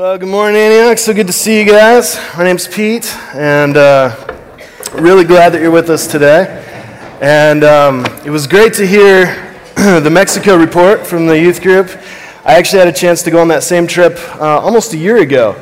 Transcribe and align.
Well, 0.00 0.16
good 0.16 0.30
morning, 0.30 0.58
Antioch. 0.58 0.96
So 0.96 1.12
good 1.12 1.26
to 1.26 1.32
see 1.34 1.60
you 1.60 1.66
guys. 1.66 2.18
My 2.34 2.42
name's 2.42 2.66
Pete, 2.66 3.14
and 3.34 3.76
uh, 3.76 4.16
really 4.94 5.24
glad 5.24 5.50
that 5.50 5.60
you're 5.60 5.70
with 5.70 5.90
us 5.90 6.06
today. 6.06 6.46
And 7.20 7.62
um, 7.64 8.06
it 8.24 8.30
was 8.30 8.46
great 8.46 8.72
to 8.74 8.86
hear 8.86 9.26
the 9.74 10.08
Mexico 10.10 10.56
report 10.56 11.06
from 11.06 11.26
the 11.26 11.38
youth 11.38 11.60
group. 11.60 11.90
I 12.46 12.54
actually 12.54 12.78
had 12.78 12.88
a 12.88 12.94
chance 12.94 13.22
to 13.24 13.30
go 13.30 13.42
on 13.42 13.48
that 13.48 13.62
same 13.62 13.86
trip 13.86 14.16
uh, 14.36 14.60
almost 14.60 14.94
a 14.94 14.96
year 14.96 15.18
ago 15.18 15.52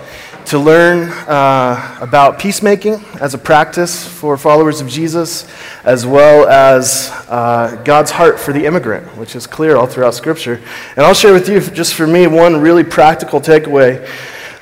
to 0.49 0.59
learn 0.59 1.11
uh, 1.29 1.99
about 2.01 2.39
peacemaking 2.39 2.95
as 3.21 3.35
a 3.35 3.39
practice 3.39 4.09
for 4.09 4.39
followers 4.39 4.81
of 4.81 4.89
Jesus, 4.89 5.47
as 5.85 6.07
well 6.07 6.49
as 6.49 7.11
uh, 7.29 7.79
God's 7.85 8.11
heart 8.11 8.41
for 8.41 8.55
the 8.55 8.65
immigrant, 8.65 9.15
which 9.19 9.37
is 9.37 9.47
clear 9.47 9.77
all 9.77 9.87
throughout 9.87 10.15
Scripture. 10.15 10.59
And 10.97 11.05
I'll 11.05 11.13
share 11.13 11.35
with 11.35 11.51
you, 11.51 11.61
just 11.61 11.93
for 11.93 12.07
me, 12.07 12.27
one 12.27 12.63
really 12.63 12.83
practical 12.83 13.43
takeaway 13.43 14.09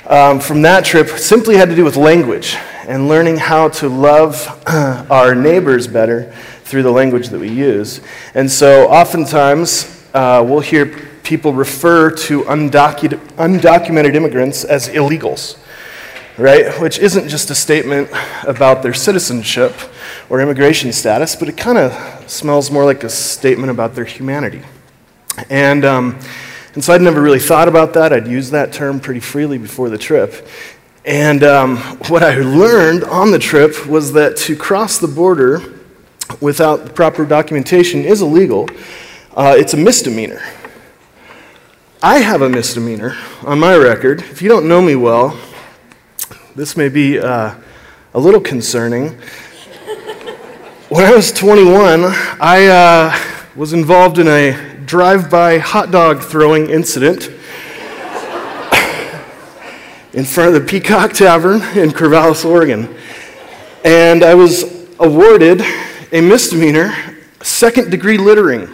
um, 0.09 0.41
from 0.41 0.61
that 0.63 0.85
trip 0.85 1.09
simply 1.09 1.57
had 1.57 1.69
to 1.69 1.77
do 1.77 1.85
with 1.85 1.95
language 1.95 2.57
and 2.89 3.07
learning 3.07 3.37
how 3.37 3.69
to 3.69 3.89
love 3.89 4.61
our 5.09 5.37
neighbors 5.37 5.87
better 5.87 6.33
through 6.65 6.83
the 6.83 6.91
language 6.91 7.29
that 7.29 7.39
we 7.39 7.49
use. 7.49 8.01
And 8.35 8.51
so 8.51 8.89
oftentimes 8.89 10.05
uh, 10.15 10.45
we'll 10.45 10.59
hear 10.59 10.87
people 11.23 11.53
refer 11.53 12.11
to 12.11 12.43
undocu- 12.43 13.21
undocumented 13.37 14.17
immigrants 14.17 14.65
as 14.65 14.89
illegals 14.89 15.59
right? 16.39 16.81
Which 16.81 16.99
isn't 16.99 17.29
just 17.29 17.51
a 17.51 17.55
statement 17.55 18.11
about 18.47 18.83
their 18.83 18.95
citizenship 18.95 19.73
or 20.29 20.41
immigration 20.41 20.93
status, 20.93 21.35
but 21.35 21.49
it 21.49 21.57
kind 21.57 21.79
of 21.79 22.31
smells 22.31 22.71
more 22.71 22.85
like 22.85 23.05
a 23.05 23.09
statement 23.09 23.71
about 23.71 23.95
their 23.95 24.05
humanity. 24.05 24.63
And, 25.51 25.85
um, 25.85 26.19
and 26.75 26.85
so 26.85 26.93
I'd 26.93 27.01
never 27.01 27.23
really 27.23 27.39
thought 27.39 27.69
about 27.69 27.95
that. 27.95 28.13
I'd 28.13 28.27
used 28.27 28.53
that 28.53 28.73
term 28.73 29.01
pretty 29.01 29.21
freely 29.21 29.59
before 29.59 29.89
the 29.89 29.99
trip. 29.99 30.47
And 31.05 31.45
um, 31.45 31.77
what 32.09 32.23
I 32.23 32.37
learned 32.37 33.05
on 33.05 33.31
the 33.31 33.39
trip 33.39 33.87
was 33.87 34.13
that 34.15 34.37
to 34.39 34.57
cross 34.57 34.99
the 34.99 35.09
border 35.09 35.63
without 36.41 36.85
the 36.85 36.91
proper 36.91 37.25
documentation 37.25 38.05
is 38.05 38.21
illegal. 38.21 38.69
Uh, 39.35 39.55
it's 39.57 39.73
a 39.75 39.77
misdemeanor. 39.77 40.43
I 42.03 42.19
have 42.19 42.43
a 42.43 42.49
misdemeanor 42.49 43.17
on 43.45 43.59
my 43.59 43.77
record. 43.77 44.21
If 44.21 44.43
you 44.43 44.49
don't 44.49 44.69
know 44.69 44.83
me 44.83 44.97
well, 44.97 45.39
this 46.57 46.75
may 46.75 46.89
be 46.89 47.19
uh, 47.19 47.55
a 48.15 48.19
little 48.19 48.41
concerning. 48.41 49.11
when 50.89 51.05
I 51.05 51.15
was 51.15 51.31
21, 51.31 52.05
I 52.41 52.67
uh, 52.67 53.15
was 53.55 53.75
involved 53.75 54.19
in 54.19 54.27
a 54.27 54.79
drive 54.87 55.31
by 55.31 55.59
hot 55.59 55.91
dog 55.91 56.23
throwing 56.23 56.71
incident 56.71 57.27
in 60.15 60.25
front 60.25 60.55
of 60.57 60.63
the 60.63 60.65
Peacock 60.67 61.13
Tavern 61.13 61.57
in 61.77 61.91
Corvallis, 61.91 62.43
Oregon. 62.43 62.97
And 63.85 64.25
I 64.25 64.35
was 64.35 64.65
awarded 64.99 65.61
a 66.11 66.23
misdemeanor, 66.23 66.95
second 67.43 67.91
degree 67.91 68.17
littering. 68.17 68.67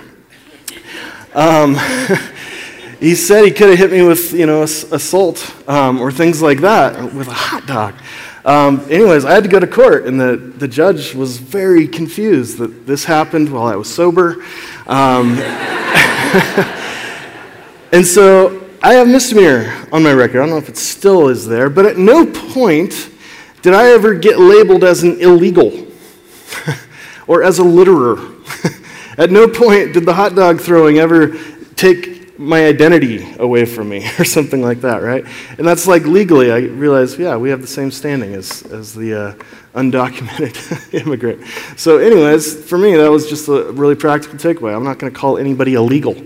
Um, 1.35 1.75
he 3.03 3.17
said 3.17 3.45
he 3.45 3.51
could 3.51 3.69
have 3.69 3.79
hit 3.79 3.91
me 3.91 4.03
with, 4.03 4.33
you 4.33 4.47
know, 4.47 4.63
assault 4.63 5.53
um, 5.69 6.01
or 6.01 6.13
things 6.13 6.41
like 6.41 6.61
that 6.61 7.13
with 7.13 7.27
a 7.27 7.33
hot 7.33 7.67
dog. 7.67 7.95
Um, 8.45 8.79
anyways, 8.89 9.25
I 9.25 9.33
had 9.33 9.43
to 9.43 9.49
go 9.49 9.59
to 9.59 9.67
court, 9.67 10.07
and 10.07 10.21
the, 10.21 10.37
the 10.37 10.69
judge 10.69 11.13
was 11.13 11.37
very 11.37 11.89
confused 11.89 12.59
that 12.59 12.87
this 12.87 13.05
happened 13.05 13.53
while 13.53 13.65
I 13.65 13.75
was 13.75 13.93
sober. 13.93 14.45
Um, 14.87 15.33
and 17.91 18.07
so 18.07 18.69
I 18.81 18.95
have 18.95 19.09
misdemeanor 19.09 19.85
on 19.91 20.05
my 20.05 20.13
record. 20.13 20.39
I 20.39 20.43
don't 20.43 20.51
know 20.51 20.59
if 20.59 20.69
it 20.69 20.77
still 20.77 21.29
is 21.29 21.45
there, 21.45 21.69
but 21.69 21.87
at 21.87 21.99
no 21.99 22.25
point 22.25 23.11
did 23.63 23.75
I 23.75 23.91
ever 23.91 24.15
get 24.15 24.39
labeled 24.39 24.85
as 24.85 25.03
an 25.03 25.21
illegal 25.21 25.89
or 27.27 27.43
as 27.43 27.59
a 27.59 27.65
litterer. 27.65 28.29
at 29.19 29.33
no 29.33 29.49
point 29.49 29.93
did 29.93 30.07
the 30.07 30.15
hot 30.15 30.37
dog 30.37 30.61
throwing 30.61 30.99
ever 30.99 31.37
take 31.75 32.22
my 32.43 32.67
identity 32.67 33.35
away 33.39 33.65
from 33.65 33.89
me 33.89 34.07
or 34.19 34.25
something 34.25 34.61
like 34.61 34.81
that, 34.81 35.03
right? 35.03 35.25
And 35.59 35.67
that's 35.67 35.87
like 35.87 36.05
legally, 36.05 36.51
I 36.51 36.59
realize, 36.59 37.19
yeah, 37.19 37.37
we 37.37 37.51
have 37.51 37.61
the 37.61 37.67
same 37.67 37.91
standing 37.91 38.35
as, 38.35 38.63
as 38.65 38.95
the 38.95 39.15
uh, 39.15 39.35
undocumented 39.75 40.95
immigrant. 41.07 41.47
So, 41.77 41.99
anyways, 41.99 42.65
for 42.69 42.77
me, 42.79 42.97
that 42.97 43.11
was 43.11 43.29
just 43.29 43.49
a 43.49 43.73
really 43.73 43.95
practical 43.95 44.39
takeaway. 44.39 44.75
I'm 44.75 44.85
not 44.85 44.99
going 44.99 45.13
to 45.13 45.19
call 45.19 45.39
anybody 45.39 45.75
illegal 45.75 46.17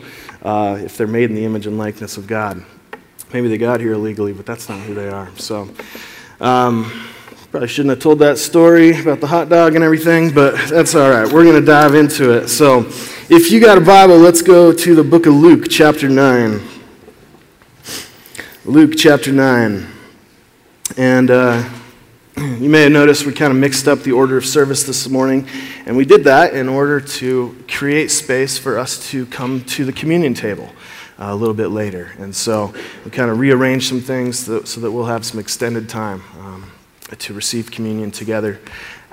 uh, 0.42 0.78
if 0.80 0.96
they're 0.96 1.06
made 1.06 1.30
in 1.30 1.36
the 1.36 1.44
image 1.44 1.66
and 1.66 1.78
likeness 1.78 2.16
of 2.16 2.26
God. 2.26 2.64
Maybe 3.32 3.48
they 3.48 3.58
got 3.58 3.80
here 3.80 3.92
illegally, 3.92 4.32
but 4.32 4.46
that's 4.46 4.68
not 4.68 4.80
who 4.80 4.94
they 4.94 5.08
are. 5.08 5.30
So, 5.36 5.68
um, 6.40 6.90
probably 7.50 7.68
shouldn't 7.68 7.90
have 7.90 8.00
told 8.00 8.18
that 8.20 8.38
story 8.38 9.00
about 9.00 9.20
the 9.20 9.26
hot 9.26 9.48
dog 9.48 9.74
and 9.74 9.84
everything, 9.84 10.32
but 10.32 10.56
that's 10.68 10.94
all 10.94 11.10
right. 11.10 11.30
We're 11.32 11.44
going 11.44 11.60
to 11.60 11.66
dive 11.66 11.94
into 11.94 12.32
it. 12.32 12.48
So, 12.48 12.90
if 13.28 13.50
you 13.50 13.58
got 13.58 13.76
a 13.76 13.80
Bible, 13.80 14.18
let's 14.18 14.40
go 14.40 14.72
to 14.72 14.94
the 14.94 15.02
book 15.02 15.26
of 15.26 15.34
Luke, 15.34 15.66
chapter 15.68 16.08
9. 16.08 16.60
Luke, 18.64 18.92
chapter 18.96 19.32
9. 19.32 19.84
And 20.96 21.30
uh, 21.32 21.68
you 22.36 22.70
may 22.70 22.82
have 22.82 22.92
noticed 22.92 23.26
we 23.26 23.32
kind 23.32 23.52
of 23.52 23.58
mixed 23.58 23.88
up 23.88 24.00
the 24.00 24.12
order 24.12 24.36
of 24.36 24.46
service 24.46 24.84
this 24.84 25.08
morning. 25.08 25.48
And 25.86 25.96
we 25.96 26.04
did 26.04 26.22
that 26.22 26.54
in 26.54 26.68
order 26.68 27.00
to 27.00 27.64
create 27.68 28.12
space 28.12 28.58
for 28.58 28.78
us 28.78 29.10
to 29.10 29.26
come 29.26 29.64
to 29.64 29.84
the 29.84 29.92
communion 29.92 30.34
table. 30.34 30.70
Uh, 31.18 31.30
a 31.30 31.34
little 31.34 31.54
bit 31.54 31.68
later. 31.68 32.12
And 32.18 32.36
so 32.36 32.74
we 33.04 33.10
kind 33.10 33.30
of 33.30 33.38
rearranged 33.38 33.88
some 33.88 34.02
things 34.02 34.38
so 34.38 34.60
that 34.60 34.92
we'll 34.92 35.06
have 35.06 35.24
some 35.24 35.40
extended 35.40 35.88
time 35.88 36.22
um, 36.38 36.70
to 37.18 37.32
receive 37.32 37.70
communion 37.70 38.10
together 38.10 38.60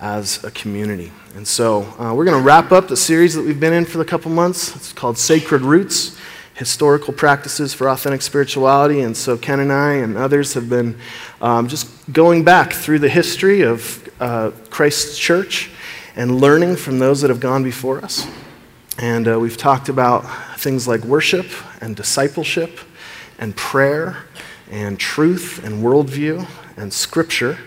as 0.04 0.44
a 0.44 0.52
community. 0.52 1.14
And 1.34 1.48
so 1.48 1.84
uh, 1.98 2.14
we're 2.14 2.26
going 2.26 2.38
to 2.38 2.44
wrap 2.44 2.74
up 2.74 2.90
the 2.90 2.98
series 2.98 3.36
that 3.36 3.42
we've 3.42 3.60
been 3.60 3.72
in 3.72 3.86
for 3.86 4.02
a 4.02 4.06
couple 4.06 4.30
months. 4.30 4.76
It's 4.76 4.92
called 4.92 5.18
Sacred 5.18 5.62
Roots 5.62 6.18
Historical 6.56 7.14
Practices 7.14 7.74
for 7.74 7.88
Authentic 7.88 8.22
Spirituality. 8.22 9.00
And 9.00 9.16
so 9.16 9.38
Ken 9.38 9.62
and 9.62 9.72
I 9.72 9.94
and 9.94 10.18
others 10.18 10.56
have 10.56 10.70
been 10.70 11.00
um, 11.42 11.70
just 11.70 11.88
going 12.12 12.44
back 12.44 12.74
through 12.74 13.00
the 13.00 13.08
history 13.08 13.62
of 13.62 14.10
uh, 14.20 14.52
Christ's 14.70 15.18
church 15.18 15.72
and 16.18 16.42
learning 16.42 16.76
from 16.76 17.00
those 17.00 17.22
that 17.22 17.30
have 17.30 17.40
gone 17.40 17.64
before 17.64 18.04
us. 18.04 18.28
And 18.98 19.26
uh, 19.26 19.40
we've 19.40 19.56
talked 19.56 19.88
about 19.88 20.26
things 20.60 20.86
like 20.86 21.06
worship 21.06 21.46
and 21.80 21.96
discipleship 21.96 22.78
and 23.40 23.56
prayer 23.56 24.18
and 24.70 25.00
truth 25.00 25.64
and 25.64 25.82
worldview 25.82 26.46
and 26.76 26.92
scripture. 26.92 27.58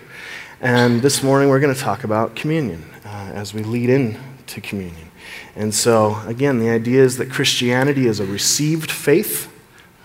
And 0.61 1.03
this 1.03 1.23
morning 1.23 1.51
we're 1.51 1.61
going 1.61 1.75
to 1.75 1.81
talk 1.81 2.03
about 2.03 2.35
communion 2.35 2.83
uh, 3.05 3.31
as 3.35 3.53
we 3.53 3.63
lead 3.63 3.91
in 3.91 4.19
to 4.47 4.63
communion. 4.63 5.11
And 5.55 5.75
so, 5.75 6.19
again, 6.25 6.59
the 6.59 6.71
idea 6.71 7.03
is 7.03 7.19
that 7.19 7.31
Christianity 7.31 8.07
is 8.07 8.21
a 8.21 8.27
received 8.27 8.91
faith. 8.91 9.53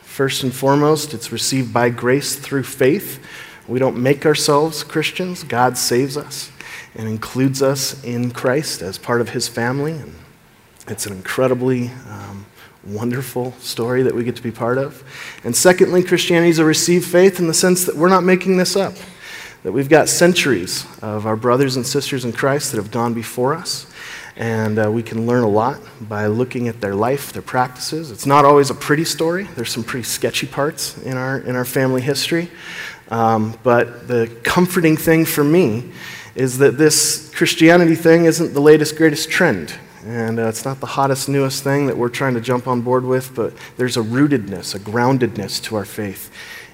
First 0.01 0.43
and 0.43 0.53
foremost, 0.53 1.13
it's 1.13 1.31
received 1.31 1.73
by 1.73 1.89
grace 1.89 2.35
through 2.35 2.63
faith. 2.63 3.25
We 3.65 3.79
don't 3.79 3.95
make 4.03 4.25
ourselves 4.25 4.83
Christians, 4.83 5.45
God 5.45 5.77
saves 5.77 6.17
us 6.17 6.51
and 6.95 7.07
includes 7.07 7.61
us 7.61 8.03
in 8.03 8.31
Christ 8.31 8.81
as 8.81 8.97
part 8.97 9.21
of 9.21 9.29
his 9.29 9.47
family. 9.47 9.93
And 9.93 10.15
it's 10.89 11.05
an 11.05 11.13
incredibly 11.13 11.91
um, 12.09 12.45
wonderful 12.83 13.53
story 13.59 14.03
that 14.03 14.13
we 14.13 14.25
get 14.25 14.35
to 14.35 14.43
be 14.43 14.51
part 14.51 14.77
of. 14.77 15.01
And 15.45 15.55
secondly, 15.55 16.03
Christianity 16.03 16.49
is 16.49 16.59
a 16.59 16.65
received 16.65 17.05
faith 17.05 17.39
in 17.39 17.47
the 17.47 17.53
sense 17.53 17.85
that 17.85 17.95
we're 17.95 18.09
not 18.09 18.25
making 18.25 18.57
this 18.57 18.75
up 18.75 18.95
that 19.63 19.71
we've 19.71 19.89
got 19.89 20.09
centuries 20.09 20.85
of 21.01 21.25
our 21.25 21.35
brothers 21.35 21.75
and 21.75 21.85
sisters 21.85 22.25
in 22.25 22.33
Christ 22.33 22.71
that 22.71 22.77
have 22.77 22.91
gone 22.91 23.13
before 23.13 23.53
us. 23.53 23.85
And 24.35 24.79
uh, 24.79 24.91
we 24.91 25.03
can 25.03 25.27
learn 25.27 25.43
a 25.43 25.49
lot 25.49 25.79
by 26.01 26.27
looking 26.27 26.67
at 26.67 26.81
their 26.81 26.95
life, 26.95 27.33
their 27.33 27.41
practices. 27.41 28.11
It's 28.11 28.25
not 28.25 28.45
always 28.45 28.69
a 28.69 28.73
pretty 28.73 29.05
story. 29.05 29.43
There's 29.43 29.71
some 29.71 29.83
pretty 29.83 30.05
sketchy 30.05 30.47
parts 30.47 30.97
in 31.03 31.17
our, 31.17 31.39
in 31.39 31.55
our 31.55 31.65
family 31.65 32.01
history. 32.01 32.49
Um, 33.09 33.57
but 33.61 34.07
the 34.07 34.31
comforting 34.43 34.97
thing 34.97 35.25
for 35.25 35.43
me 35.43 35.91
is 36.33 36.57
that 36.59 36.77
this 36.77 37.29
Christianity 37.35 37.95
thing 37.95 38.25
isn't 38.25 38.53
the 38.53 38.61
latest, 38.61 38.95
greatest 38.95 39.29
trend. 39.29 39.73
And 40.05 40.39
uh, 40.39 40.47
it's 40.47 40.65
not 40.65 40.79
the 40.79 40.87
hottest, 40.87 41.29
newest 41.29 41.63
thing 41.63 41.85
that 41.85 41.97
we're 41.97 42.09
trying 42.09 42.33
to 42.33 42.41
jump 42.41 42.67
on 42.67 42.81
board 42.81 43.03
with, 43.03 43.35
but 43.35 43.53
there's 43.77 43.97
a 43.97 44.01
rootedness, 44.01 44.73
a 44.73 44.79
groundedness 44.79 45.61
to 45.63 45.75
our 45.75 45.85
faith 45.85 46.31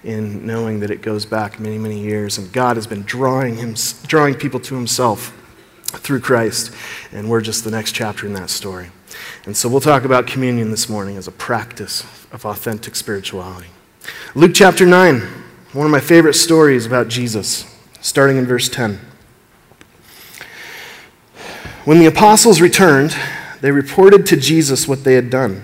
in 0.08 0.46
knowing 0.46 0.80
that 0.80 0.90
it 0.90 1.02
goes 1.02 1.26
back 1.26 1.60
many, 1.60 1.78
many 1.78 2.00
years, 2.00 2.38
and 2.38 2.50
God 2.54 2.78
has 2.78 2.88
been 2.88 3.04
drawing, 3.04 3.58
him, 3.58 3.76
drawing 4.08 4.36
people 4.36 4.58
to 4.62 4.74
Himself 4.74 5.34
through 5.84 6.22
Christ, 6.22 6.74
and 7.12 7.30
we're 7.30 7.42
just 7.42 7.66
the 7.66 7.72
next 7.72 7.92
chapter 7.92 8.26
in 8.26 8.32
that 8.34 8.50
story. 8.50 8.90
And 9.46 9.56
so 9.56 9.68
we'll 9.68 9.82
talk 9.82 10.06
about 10.06 10.26
communion 10.26 10.72
this 10.72 10.88
morning 10.88 11.18
as 11.18 11.28
a 11.28 11.32
practice 11.32 12.04
of 12.32 12.46
authentic 12.46 12.96
spirituality. 12.96 13.68
Luke 14.34 14.54
chapter 14.54 14.86
9, 14.86 15.20
one 15.74 15.86
of 15.86 15.92
my 15.92 16.00
favorite 16.00 16.36
stories 16.36 16.86
about 16.86 17.10
Jesus, 17.10 17.66
starting 18.00 18.38
in 18.38 18.46
verse 18.46 18.70
10. 18.70 19.02
When 21.84 22.00
the 22.00 22.06
apostles 22.06 22.62
returned, 22.62 23.14
they 23.60 23.72
reported 23.72 24.26
to 24.28 24.38
Jesus 24.38 24.88
what 24.88 25.04
they 25.04 25.16
had 25.16 25.30
done. 25.30 25.64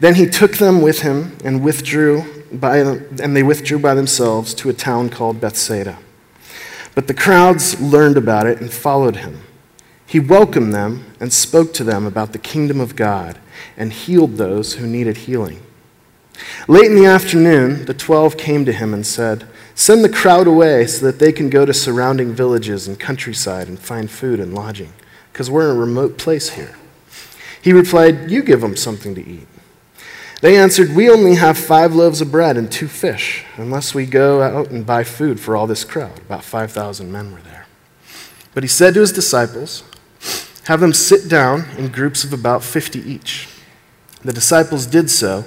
Then 0.00 0.14
he 0.14 0.24
took 0.24 0.56
them 0.56 0.80
with 0.80 1.02
him 1.02 1.36
and 1.44 1.62
withdrew 1.62 2.37
by 2.52 2.78
and 2.78 3.36
they 3.36 3.42
withdrew 3.42 3.78
by 3.78 3.94
themselves 3.94 4.54
to 4.54 4.68
a 4.68 4.74
town 4.74 5.08
called 5.08 5.40
Bethsaida. 5.40 5.98
But 6.94 7.06
the 7.06 7.14
crowds 7.14 7.80
learned 7.80 8.16
about 8.16 8.46
it 8.46 8.60
and 8.60 8.72
followed 8.72 9.16
him. 9.16 9.42
He 10.06 10.18
welcomed 10.18 10.72
them 10.72 11.04
and 11.20 11.32
spoke 11.32 11.72
to 11.74 11.84
them 11.84 12.06
about 12.06 12.32
the 12.32 12.38
kingdom 12.38 12.80
of 12.80 12.96
God 12.96 13.38
and 13.76 13.92
healed 13.92 14.36
those 14.36 14.74
who 14.74 14.86
needed 14.86 15.18
healing. 15.18 15.62
Late 16.66 16.86
in 16.90 16.96
the 16.96 17.06
afternoon, 17.06 17.84
the 17.84 17.94
twelve 17.94 18.36
came 18.36 18.64
to 18.64 18.72
him 18.72 18.94
and 18.94 19.06
said, 19.06 19.46
Send 19.74 20.02
the 20.02 20.08
crowd 20.08 20.46
away 20.46 20.86
so 20.86 21.06
that 21.06 21.18
they 21.18 21.32
can 21.32 21.50
go 21.50 21.64
to 21.64 21.74
surrounding 21.74 22.32
villages 22.32 22.88
and 22.88 22.98
countryside 22.98 23.68
and 23.68 23.78
find 23.78 24.10
food 24.10 24.40
and 24.40 24.54
lodging, 24.54 24.92
because 25.32 25.50
we're 25.50 25.70
in 25.70 25.76
a 25.76 25.80
remote 25.80 26.18
place 26.18 26.50
here. 26.50 26.76
He 27.60 27.72
replied, 27.72 28.30
You 28.30 28.42
give 28.42 28.60
them 28.60 28.76
something 28.76 29.14
to 29.14 29.26
eat. 29.26 29.46
They 30.40 30.56
answered, 30.56 30.94
We 30.94 31.10
only 31.10 31.34
have 31.34 31.58
five 31.58 31.94
loaves 31.94 32.20
of 32.20 32.30
bread 32.30 32.56
and 32.56 32.70
two 32.70 32.86
fish, 32.86 33.44
unless 33.56 33.94
we 33.94 34.06
go 34.06 34.40
out 34.42 34.70
and 34.70 34.86
buy 34.86 35.02
food 35.02 35.40
for 35.40 35.56
all 35.56 35.66
this 35.66 35.84
crowd. 35.84 36.18
About 36.18 36.44
5,000 36.44 37.10
men 37.10 37.32
were 37.32 37.40
there. 37.40 37.66
But 38.54 38.62
he 38.62 38.68
said 38.68 38.94
to 38.94 39.00
his 39.00 39.12
disciples, 39.12 39.82
Have 40.64 40.80
them 40.80 40.92
sit 40.92 41.28
down 41.28 41.68
in 41.76 41.88
groups 41.88 42.22
of 42.22 42.32
about 42.32 42.62
50 42.62 43.00
each. 43.00 43.48
The 44.22 44.32
disciples 44.32 44.86
did 44.86 45.10
so, 45.10 45.44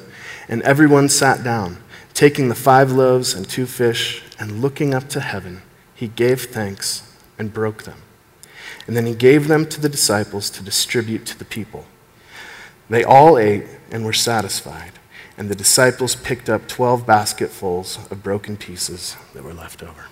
and 0.50 0.62
everyone 0.64 1.08
sat 1.08 1.44
down, 1.44 1.78
taking 2.14 2.50
the 2.50 2.56
five 2.56 2.92
loaves 2.92 3.34
and 3.34 3.48
two 3.48 3.66
fish, 3.66 4.24
and 4.38 4.62
looking 4.62 4.94
up 4.94 5.08
to 5.10 5.22
heaven, 5.22 5.62
he 5.96 6.08
gave 6.10 6.46
thanks 6.46 7.16
and 7.40 7.54
broke 7.54 7.84
them. 7.84 8.00
And 8.88 8.98
then 8.98 9.06
he 9.06 9.16
gave 9.16 9.48
them 9.48 9.66
to 9.68 9.80
the 9.80 9.90
disciples 9.90 10.50
to 10.50 10.64
distribute 10.64 11.26
to 11.28 11.38
the 11.38 11.46
people. 11.46 11.86
They 12.92 13.06
all 13.06 13.38
ate 13.38 13.64
and 13.90 14.04
were 14.04 14.12
satisfied, 14.12 14.92
and 15.38 15.48
the 15.48 15.56
disciples 15.56 16.14
picked 16.14 16.50
up 16.50 16.68
12 16.68 17.08
basketfuls 17.08 17.98
of 18.12 18.22
broken 18.22 18.58
pieces 18.58 19.16
that 19.34 19.46
were 19.46 19.54
left 19.54 19.82
over. 19.82 20.08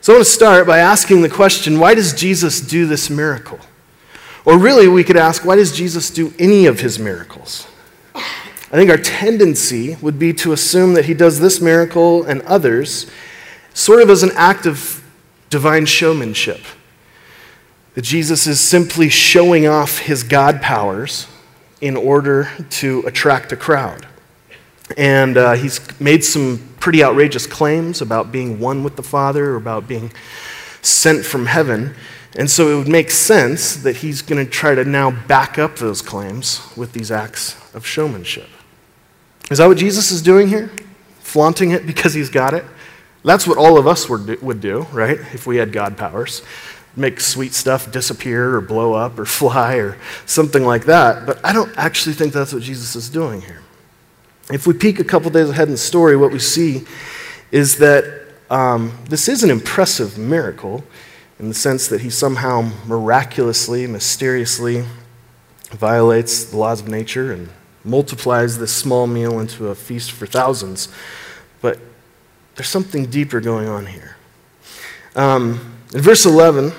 So 0.00 0.14
I 0.14 0.16
want 0.16 0.26
to 0.26 0.32
start 0.32 0.66
by 0.66 0.78
asking 0.78 1.20
the 1.20 1.28
question 1.28 1.78
why 1.78 1.94
does 1.94 2.14
Jesus 2.14 2.62
do 2.62 2.86
this 2.86 3.10
miracle? 3.10 3.58
Or 4.46 4.58
really, 4.58 4.88
we 4.88 5.04
could 5.04 5.18
ask 5.18 5.44
why 5.44 5.56
does 5.56 5.76
Jesus 5.76 6.08
do 6.08 6.32
any 6.38 6.64
of 6.64 6.80
his 6.80 6.98
miracles? 6.98 7.66
I 8.14 8.76
think 8.76 8.88
our 8.88 8.96
tendency 8.96 9.96
would 9.96 10.18
be 10.18 10.32
to 10.32 10.54
assume 10.54 10.94
that 10.94 11.04
he 11.04 11.12
does 11.12 11.38
this 11.38 11.60
miracle 11.60 12.24
and 12.24 12.40
others 12.42 13.10
sort 13.74 14.00
of 14.00 14.08
as 14.08 14.22
an 14.22 14.30
act 14.36 14.64
of 14.64 15.04
divine 15.50 15.84
showmanship 15.84 16.62
that 17.94 18.02
Jesus 18.02 18.46
is 18.46 18.60
simply 18.60 19.08
showing 19.08 19.66
off 19.66 19.98
his 19.98 20.22
God 20.22 20.60
powers 20.60 21.26
in 21.80 21.96
order 21.96 22.50
to 22.70 23.02
attract 23.06 23.52
a 23.52 23.56
crowd. 23.56 24.06
And 24.96 25.36
uh, 25.36 25.52
he's 25.52 25.80
made 26.00 26.24
some 26.24 26.74
pretty 26.78 27.02
outrageous 27.02 27.46
claims 27.46 28.02
about 28.02 28.30
being 28.30 28.60
one 28.60 28.84
with 28.84 28.96
the 28.96 29.02
Father, 29.02 29.52
or 29.52 29.56
about 29.56 29.88
being 29.88 30.12
sent 30.82 31.24
from 31.24 31.46
heaven. 31.46 31.94
And 32.36 32.50
so 32.50 32.68
it 32.68 32.78
would 32.78 32.88
make 32.88 33.10
sense 33.10 33.76
that 33.76 33.96
he's 33.96 34.20
going 34.22 34.44
to 34.44 34.50
try 34.50 34.74
to 34.74 34.84
now 34.84 35.10
back 35.10 35.58
up 35.58 35.76
those 35.76 36.02
claims 36.02 36.60
with 36.76 36.92
these 36.92 37.10
acts 37.10 37.56
of 37.74 37.86
showmanship. 37.86 38.48
Is 39.50 39.58
that 39.58 39.66
what 39.66 39.78
Jesus 39.78 40.10
is 40.10 40.20
doing 40.20 40.48
here? 40.48 40.70
Flaunting 41.20 41.70
it 41.70 41.86
because 41.86 42.12
he's 42.12 42.28
got 42.28 42.54
it? 42.54 42.64
That's 43.24 43.46
what 43.46 43.56
all 43.56 43.78
of 43.78 43.86
us 43.86 44.08
would 44.08 44.60
do, 44.60 44.86
right? 44.92 45.18
If 45.32 45.46
we 45.46 45.56
had 45.56 45.72
God 45.72 45.96
powers 45.96 46.42
make 46.96 47.20
sweet 47.20 47.54
stuff 47.54 47.90
disappear 47.90 48.56
or 48.56 48.60
blow 48.60 48.92
up 48.94 49.18
or 49.18 49.24
fly 49.40 49.76
or 49.76 49.96
something 50.26 50.64
like 50.64 50.84
that. 50.86 51.26
But 51.26 51.44
I 51.44 51.52
don't 51.52 51.72
actually 51.76 52.14
think 52.14 52.32
that's 52.32 52.52
what 52.52 52.62
Jesus 52.62 52.96
is 52.96 53.08
doing 53.08 53.40
here. 53.42 53.62
If 54.50 54.66
we 54.66 54.74
peek 54.74 55.00
a 55.00 55.04
couple 55.04 55.30
days 55.30 55.48
ahead 55.48 55.68
in 55.68 55.72
the 55.72 55.78
story, 55.78 56.16
what 56.16 56.30
we 56.30 56.38
see 56.38 56.84
is 57.50 57.78
that 57.78 58.22
um, 58.50 58.92
this 59.08 59.28
is 59.28 59.42
an 59.42 59.50
impressive 59.50 60.18
miracle 60.18 60.84
in 61.38 61.48
the 61.48 61.54
sense 61.54 61.88
that 61.88 62.02
he 62.02 62.10
somehow 62.10 62.70
miraculously, 62.86 63.86
mysteriously 63.86 64.84
violates 65.70 66.44
the 66.44 66.56
laws 66.56 66.80
of 66.80 66.88
nature 66.88 67.32
and 67.32 67.48
multiplies 67.84 68.58
this 68.58 68.72
small 68.72 69.06
meal 69.06 69.40
into 69.40 69.68
a 69.68 69.74
feast 69.74 70.12
for 70.12 70.26
thousands. 70.26 70.88
But 71.60 71.78
there's 72.54 72.68
something 72.68 73.06
deeper 73.06 73.40
going 73.40 73.68
on 73.68 73.86
here. 73.86 74.16
Um, 75.16 75.74
in 75.92 76.00
verse 76.00 76.26
11, 76.26 76.72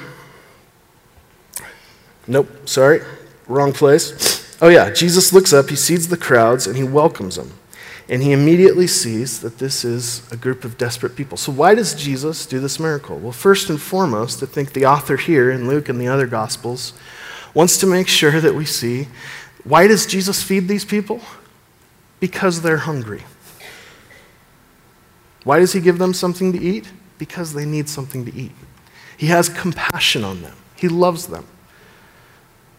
nope, 2.28 2.68
sorry, 2.68 3.02
wrong 3.48 3.74
place. 3.74 4.58
Oh, 4.62 4.70
yeah, 4.70 4.90
Jesus 4.90 5.34
looks 5.34 5.54
up, 5.54 5.70
he 5.70 5.76
sees 5.76 6.08
the 6.08 6.18
crowds, 6.18 6.66
and 6.68 6.78
he 6.78 6.84
welcomes 6.84 7.36
them. 7.36 7.52
And 8.08 8.22
he 8.22 8.32
immediately 8.32 8.88
sees 8.88 9.42
that 9.42 9.58
this 9.58 9.84
is 9.84 10.22
a 10.32 10.38
group 10.38 10.64
of 10.64 10.78
desperate 10.78 11.16
people. 11.16 11.38
So, 11.38 11.52
why 11.52 11.74
does 11.74 11.96
Jesus 11.96 12.46
do 12.46 12.60
this 12.60 12.80
miracle? 12.80 13.18
Well, 13.18 13.32
first 13.32 13.70
and 13.70 13.82
foremost, 13.82 14.44
I 14.44 14.46
think 14.46 14.74
the 14.74 14.86
author 14.86 15.18
here 15.18 15.50
in 15.50 15.68
Luke 15.68 15.90
and 15.90 16.00
the 16.00 16.08
other 16.08 16.28
Gospels 16.28 16.94
wants 17.56 17.78
to 17.80 17.88
make 17.88 18.08
sure 18.08 18.40
that 18.40 18.54
we 18.54 18.66
see 18.66 19.08
why 19.64 19.88
does 19.88 20.06
Jesus 20.06 20.44
feed 20.44 20.68
these 20.68 20.86
people? 20.86 21.20
Because 22.20 22.62
they're 22.62 22.78
hungry. 22.78 23.24
Why 25.44 25.60
does 25.60 25.74
he 25.74 25.80
give 25.80 25.98
them 25.98 26.14
something 26.14 26.54
to 26.54 26.60
eat? 26.60 26.92
Because 27.18 27.54
they 27.54 27.66
need 27.66 27.90
something 27.90 28.26
to 28.26 28.36
eat. 28.36 28.52
He 29.18 29.28
has 29.28 29.50
compassion 29.50 30.24
on 30.24 30.42
them, 30.42 30.56
He 30.76 30.88
loves 30.88 31.28
them. 31.28 31.48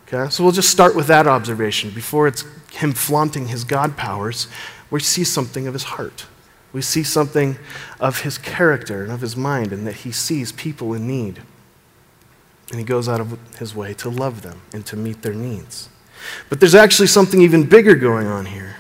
Okay, 0.08 0.30
so 0.30 0.44
we'll 0.44 0.52
just 0.52 0.70
start 0.70 0.94
with 0.94 1.08
that 1.08 1.26
observation. 1.26 1.90
Before 1.90 2.28
it's 2.28 2.44
him 2.72 2.92
flaunting 2.92 3.48
his 3.48 3.64
God 3.64 3.96
powers, 3.96 4.46
we 4.88 5.00
see 5.00 5.24
something 5.24 5.66
of 5.66 5.72
his 5.72 5.82
heart. 5.82 6.26
We 6.72 6.80
see 6.80 7.02
something 7.02 7.56
of 7.98 8.20
his 8.20 8.38
character 8.38 9.02
and 9.02 9.10
of 9.10 9.20
his 9.20 9.36
mind, 9.36 9.72
and 9.72 9.84
that 9.86 9.96
he 9.96 10.12
sees 10.12 10.52
people 10.52 10.94
in 10.94 11.08
need. 11.08 11.42
And 12.70 12.78
he 12.78 12.84
goes 12.84 13.08
out 13.08 13.20
of 13.20 13.36
his 13.58 13.74
way 13.74 13.94
to 13.94 14.08
love 14.08 14.42
them 14.42 14.60
and 14.72 14.86
to 14.86 14.96
meet 14.96 15.22
their 15.22 15.34
needs. 15.34 15.88
But 16.48 16.60
there's 16.60 16.74
actually 16.74 17.08
something 17.08 17.40
even 17.40 17.68
bigger 17.68 17.96
going 17.96 18.28
on 18.28 18.46
here, 18.46 18.76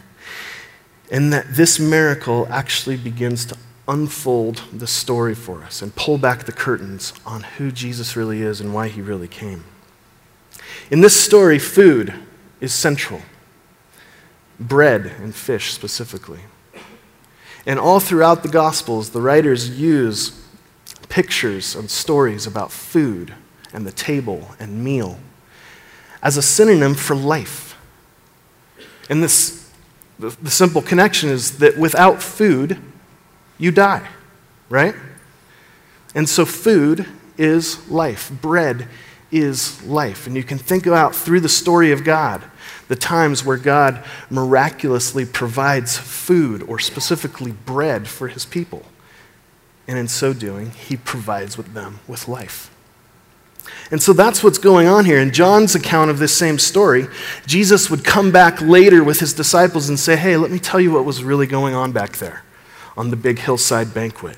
in 1.10 1.30
that 1.30 1.56
this 1.56 1.80
miracle 1.80 2.46
actually 2.50 2.96
begins 2.96 3.44
to 3.46 3.56
unfold 3.88 4.62
the 4.72 4.86
story 4.86 5.34
for 5.34 5.64
us 5.64 5.82
and 5.82 5.94
pull 5.96 6.18
back 6.18 6.44
the 6.44 6.52
curtains 6.52 7.12
on 7.24 7.42
who 7.42 7.72
Jesus 7.72 8.14
really 8.14 8.42
is 8.42 8.60
and 8.60 8.72
why 8.72 8.88
he 8.88 9.00
really 9.00 9.28
came. 9.28 9.64
In 10.90 11.00
this 11.00 11.18
story, 11.18 11.58
food 11.58 12.14
is 12.60 12.72
central 12.72 13.22
bread 14.58 15.06
and 15.20 15.34
fish 15.34 15.72
specifically. 15.72 16.40
And 17.66 17.78
all 17.78 18.00
throughout 18.00 18.42
the 18.42 18.48
Gospels, 18.48 19.10
the 19.10 19.20
writers 19.20 19.78
use 19.78 20.42
pictures 21.08 21.74
and 21.74 21.90
stories 21.90 22.46
about 22.46 22.70
food 22.70 23.34
and 23.72 23.86
the 23.86 23.92
table 23.92 24.50
and 24.58 24.82
meal 24.82 25.18
as 26.22 26.36
a 26.36 26.42
synonym 26.42 26.94
for 26.94 27.14
life. 27.14 27.76
And 29.10 29.22
this, 29.22 29.70
the, 30.18 30.36
the 30.42 30.50
simple 30.50 30.82
connection 30.82 31.28
is 31.28 31.58
that 31.58 31.76
without 31.76 32.22
food, 32.22 32.78
you 33.58 33.70
die, 33.70 34.08
right? 34.68 34.94
And 36.14 36.28
so 36.28 36.44
food 36.44 37.06
is 37.36 37.88
life. 37.90 38.30
Bread 38.40 38.88
is 39.30 39.82
life. 39.84 40.26
And 40.26 40.36
you 40.36 40.42
can 40.42 40.58
think 40.58 40.86
about 40.86 41.14
through 41.14 41.40
the 41.40 41.48
story 41.48 41.92
of 41.92 42.04
God 42.04 42.42
the 42.88 42.96
times 42.96 43.44
where 43.44 43.56
God 43.56 44.04
miraculously 44.30 45.24
provides 45.24 45.96
food 45.96 46.62
or 46.62 46.78
specifically 46.78 47.52
bread 47.52 48.06
for 48.06 48.28
his 48.28 48.44
people. 48.44 48.84
And 49.88 49.98
in 49.98 50.08
so 50.08 50.32
doing, 50.32 50.70
he 50.70 50.96
provides 50.96 51.56
with 51.56 51.74
them 51.74 52.00
with 52.06 52.28
life. 52.28 52.70
And 53.90 54.02
so 54.02 54.12
that's 54.12 54.42
what's 54.42 54.58
going 54.58 54.88
on 54.88 55.04
here. 55.04 55.18
In 55.18 55.32
John's 55.32 55.74
account 55.74 56.10
of 56.10 56.18
this 56.18 56.36
same 56.36 56.58
story, 56.58 57.06
Jesus 57.46 57.90
would 57.90 58.04
come 58.04 58.32
back 58.32 58.60
later 58.60 59.02
with 59.02 59.20
his 59.20 59.32
disciples 59.32 59.88
and 59.88 59.98
say, 59.98 60.16
Hey, 60.16 60.36
let 60.36 60.50
me 60.50 60.58
tell 60.58 60.80
you 60.80 60.92
what 60.92 61.04
was 61.04 61.22
really 61.22 61.46
going 61.46 61.74
on 61.74 61.92
back 61.92 62.16
there 62.16 62.42
on 62.96 63.10
the 63.10 63.16
big 63.16 63.38
hillside 63.38 63.92
banquet. 63.94 64.36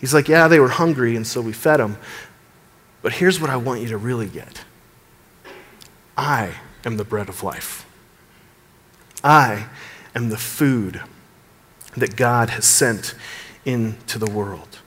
He's 0.00 0.14
like, 0.14 0.28
Yeah, 0.28 0.48
they 0.48 0.60
were 0.60 0.68
hungry, 0.68 1.14
and 1.16 1.26
so 1.26 1.40
we 1.40 1.52
fed 1.52 1.78
them. 1.78 1.98
But 3.02 3.14
here's 3.14 3.40
what 3.40 3.50
I 3.50 3.56
want 3.56 3.80
you 3.80 3.88
to 3.88 3.96
really 3.98 4.26
get 4.26 4.64
I 6.16 6.54
am 6.84 6.96
the 6.96 7.04
bread 7.04 7.28
of 7.28 7.42
life. 7.42 7.86
I 9.22 9.66
am 10.14 10.28
the 10.28 10.36
food 10.36 11.00
that 11.96 12.16
God 12.16 12.50
has 12.50 12.64
sent 12.64 13.14
into 13.64 14.18
the 14.18 14.30
world. 14.30 14.78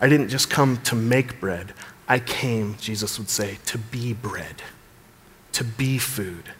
I 0.00 0.08
didn't 0.08 0.28
just 0.28 0.48
come 0.48 0.76
to 0.82 0.94
make 0.94 1.40
bread, 1.40 1.72
I 2.08 2.18
came, 2.18 2.76
Jesus 2.80 3.18
would 3.18 3.28
say, 3.28 3.58
to 3.66 3.78
be 3.78 4.14
bread, 4.14 4.62
to 5.52 5.64
be 5.64 5.98
food, 5.98 6.50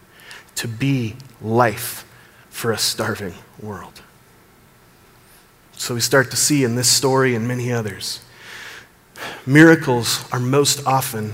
to 0.55 0.67
be 0.67 1.15
life 1.41 2.05
for 2.49 2.71
a 2.71 2.77
starving 2.77 3.33
world. 3.59 4.01
So 5.73 5.95
we 5.95 6.01
start 6.01 6.29
to 6.31 6.37
see 6.37 6.63
in 6.63 6.75
this 6.75 6.91
story 6.91 7.33
and 7.33 7.47
many 7.47 7.71
others, 7.71 8.19
miracles 9.45 10.25
are 10.31 10.39
most 10.39 10.85
often 10.85 11.33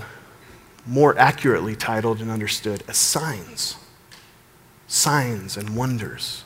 more 0.85 1.17
accurately 1.17 1.75
titled 1.75 2.21
and 2.21 2.29
understood 2.29 2.83
as 2.87 2.97
signs. 2.97 3.75
Signs 4.87 5.57
and 5.57 5.75
wonders. 5.75 6.43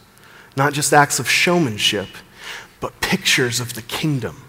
not 0.55 0.74
just 0.74 0.93
acts 0.93 1.19
of 1.19 1.29
showmanship, 1.29 2.08
but 2.79 3.00
pictures 3.01 3.60
of 3.60 3.74
the 3.74 3.81
kingdom, 3.81 4.43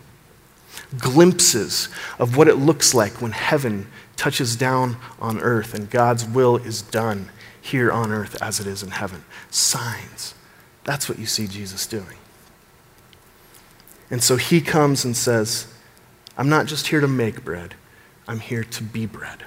glimpses 0.98 1.88
of 2.18 2.36
what 2.36 2.48
it 2.48 2.56
looks 2.56 2.92
like 2.94 3.22
when 3.22 3.32
heaven 3.32 3.86
touches 4.16 4.56
down 4.56 4.96
on 5.20 5.38
earth 5.40 5.72
and 5.72 5.88
God's 5.88 6.24
will 6.24 6.56
is 6.56 6.82
done 6.82 7.30
here 7.60 7.90
on 7.92 8.10
earth 8.10 8.40
as 8.42 8.60
it 8.60 8.66
is 8.66 8.82
in 8.82 8.90
heaven. 8.90 9.24
Signs. 9.50 10.34
That's 10.84 11.08
what 11.08 11.18
you 11.18 11.26
see 11.26 11.46
Jesus 11.46 11.86
doing. 11.86 12.16
And 14.10 14.22
so 14.22 14.36
he 14.36 14.60
comes 14.60 15.04
and 15.04 15.16
says, 15.16 15.72
I'm 16.36 16.48
not 16.48 16.66
just 16.66 16.88
here 16.88 17.00
to 17.00 17.08
make 17.08 17.44
bread, 17.44 17.74
I'm 18.26 18.40
here 18.40 18.64
to 18.64 18.82
be 18.82 19.06
bread. 19.06 19.44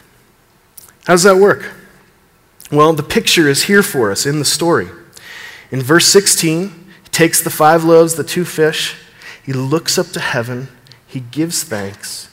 How 1.05 1.13
does 1.13 1.23
that 1.23 1.37
work? 1.37 1.71
Well, 2.71 2.93
the 2.93 3.03
picture 3.03 3.47
is 3.49 3.63
here 3.63 3.83
for 3.83 4.11
us 4.11 4.25
in 4.25 4.39
the 4.39 4.45
story. 4.45 4.87
In 5.69 5.81
verse 5.81 6.07
16, 6.07 6.69
he 6.69 7.09
takes 7.11 7.41
the 7.41 7.49
five 7.49 7.83
loaves, 7.83 8.15
the 8.15 8.23
two 8.23 8.45
fish, 8.45 8.95
he 9.43 9.53
looks 9.53 9.97
up 9.97 10.07
to 10.07 10.19
heaven, 10.19 10.69
he 11.05 11.19
gives 11.19 11.63
thanks, 11.63 12.29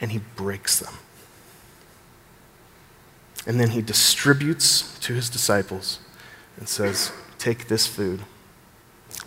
and 0.00 0.12
he 0.12 0.20
breaks 0.36 0.78
them. 0.78 0.94
And 3.46 3.60
then 3.60 3.70
he 3.70 3.82
distributes 3.82 4.98
to 5.00 5.12
his 5.12 5.28
disciples 5.28 5.98
and 6.56 6.68
says, 6.68 7.12
Take 7.38 7.68
this 7.68 7.86
food, 7.86 8.22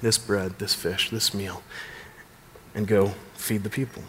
this 0.02 0.18
bread, 0.18 0.58
this 0.58 0.74
fish, 0.74 1.12
this 1.12 1.34
meal, 1.34 1.62
and 2.74 2.88
go 2.88 3.14
feed 3.36 3.64
the 3.64 3.70
people. 3.70 4.04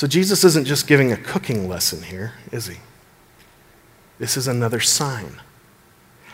So 0.00 0.06
Jesus 0.06 0.44
isn't 0.44 0.64
just 0.64 0.86
giving 0.86 1.12
a 1.12 1.16
cooking 1.18 1.68
lesson 1.68 2.02
here, 2.04 2.32
is 2.50 2.68
he? 2.68 2.78
This 4.18 4.38
is 4.38 4.48
another 4.48 4.80
sign. 4.80 5.42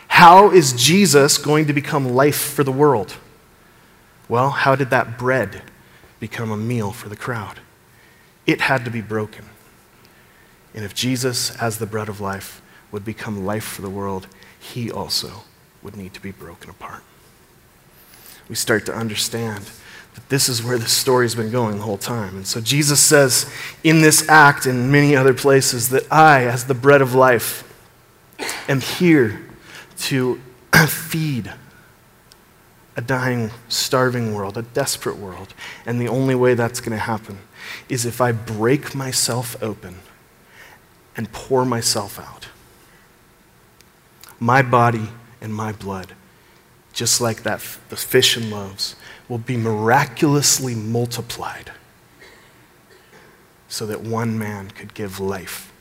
How 0.07 0.51
is 0.51 0.71
Jesus 0.71 1.37
going 1.37 1.67
to 1.67 1.73
become 1.73 2.15
life 2.15 2.39
for 2.39 2.63
the 2.63 2.71
world? 2.71 3.17
Well, 4.29 4.51
how 4.51 4.77
did 4.77 4.89
that 4.91 5.17
bread 5.17 5.63
become 6.17 6.49
a 6.49 6.55
meal 6.55 6.93
for 6.93 7.09
the 7.09 7.17
crowd? 7.17 7.59
It 8.45 8.61
had 8.61 8.85
to 8.85 8.89
be 8.89 9.01
broken. 9.01 9.43
And 10.73 10.85
if 10.85 10.95
Jesus, 10.95 11.53
as 11.57 11.77
the 11.77 11.85
bread 11.85 12.07
of 12.07 12.21
life, 12.21 12.61
would 12.93 13.03
become 13.03 13.45
life 13.45 13.65
for 13.65 13.81
the 13.81 13.89
world, 13.89 14.27
he 14.57 14.89
also 14.89 15.43
would 15.83 15.97
need 15.97 16.13
to 16.13 16.21
be 16.21 16.31
broken 16.31 16.69
apart. 16.69 17.03
We 18.47 18.55
start 18.55 18.85
to 18.85 18.95
understand 18.95 19.69
that 20.17 20.29
this 20.29 20.49
is 20.49 20.63
where 20.63 20.79
the 20.79 20.87
story's 20.87 21.35
been 21.35 21.51
going 21.51 21.77
the 21.77 21.83
whole 21.83 21.97
time. 21.97 22.37
And 22.37 22.47
so 22.47 22.59
Jesus 22.59 22.99
says 22.99 23.47
in 23.83 24.01
this 24.01 24.27
act 24.27 24.65
and 24.65 24.91
many 24.91 25.15
other 25.15 25.35
places 25.35 25.89
that 25.89 26.11
I, 26.11 26.45
as 26.45 26.65
the 26.65 26.73
bread 26.73 27.03
of 27.03 27.13
life, 27.13 27.63
am 28.67 28.81
here 28.81 29.47
to 29.99 30.41
feed 30.87 31.53
a 32.95 33.01
dying, 33.01 33.51
starving 33.69 34.33
world, 34.33 34.57
a 34.57 34.63
desperate 34.63 35.17
world. 35.17 35.53
And 35.85 36.01
the 36.01 36.07
only 36.07 36.33
way 36.33 36.55
that's 36.55 36.79
going 36.79 36.97
to 36.97 37.03
happen 37.03 37.37
is 37.87 38.03
if 38.03 38.19
I 38.19 38.31
break 38.31 38.95
myself 38.95 39.55
open 39.61 39.99
and 41.15 41.31
pour 41.31 41.63
myself 41.63 42.19
out. 42.19 42.47
My 44.39 44.63
body 44.63 45.09
and 45.41 45.53
my 45.53 45.73
blood, 45.73 46.13
just 46.97 47.21
like 47.21 47.43
that, 47.43 47.59
the 47.89 47.95
fish 47.95 48.35
and 48.35 48.49
loaves, 48.49 48.95
will 49.29 49.37
be 49.37 49.55
miraculously 49.55 50.73
multiplied 50.73 51.71
so 53.67 53.85
that 53.85 54.01
one 54.01 54.35
man 54.39 54.71
could 54.71 54.95
give 54.95 55.19
life 55.19 55.71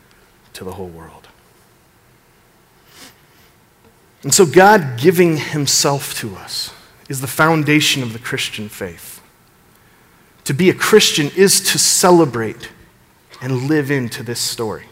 to 0.52 0.62
the 0.62 0.72
whole 0.72 0.88
world. 0.88 1.28
And 4.22 4.34
so, 4.34 4.44
God 4.44 4.98
giving 4.98 5.38
Himself 5.38 6.14
to 6.18 6.36
us 6.36 6.74
is 7.08 7.22
the 7.22 7.26
foundation 7.26 8.02
of 8.02 8.12
the 8.12 8.18
Christian 8.18 8.68
faith. 8.68 9.22
To 10.44 10.52
be 10.52 10.68
a 10.68 10.74
Christian 10.74 11.30
is 11.34 11.62
to 11.72 11.78
celebrate 11.78 12.68
and 13.40 13.68
live 13.68 13.90
into 13.90 14.22
this 14.22 14.40
story. 14.40 14.84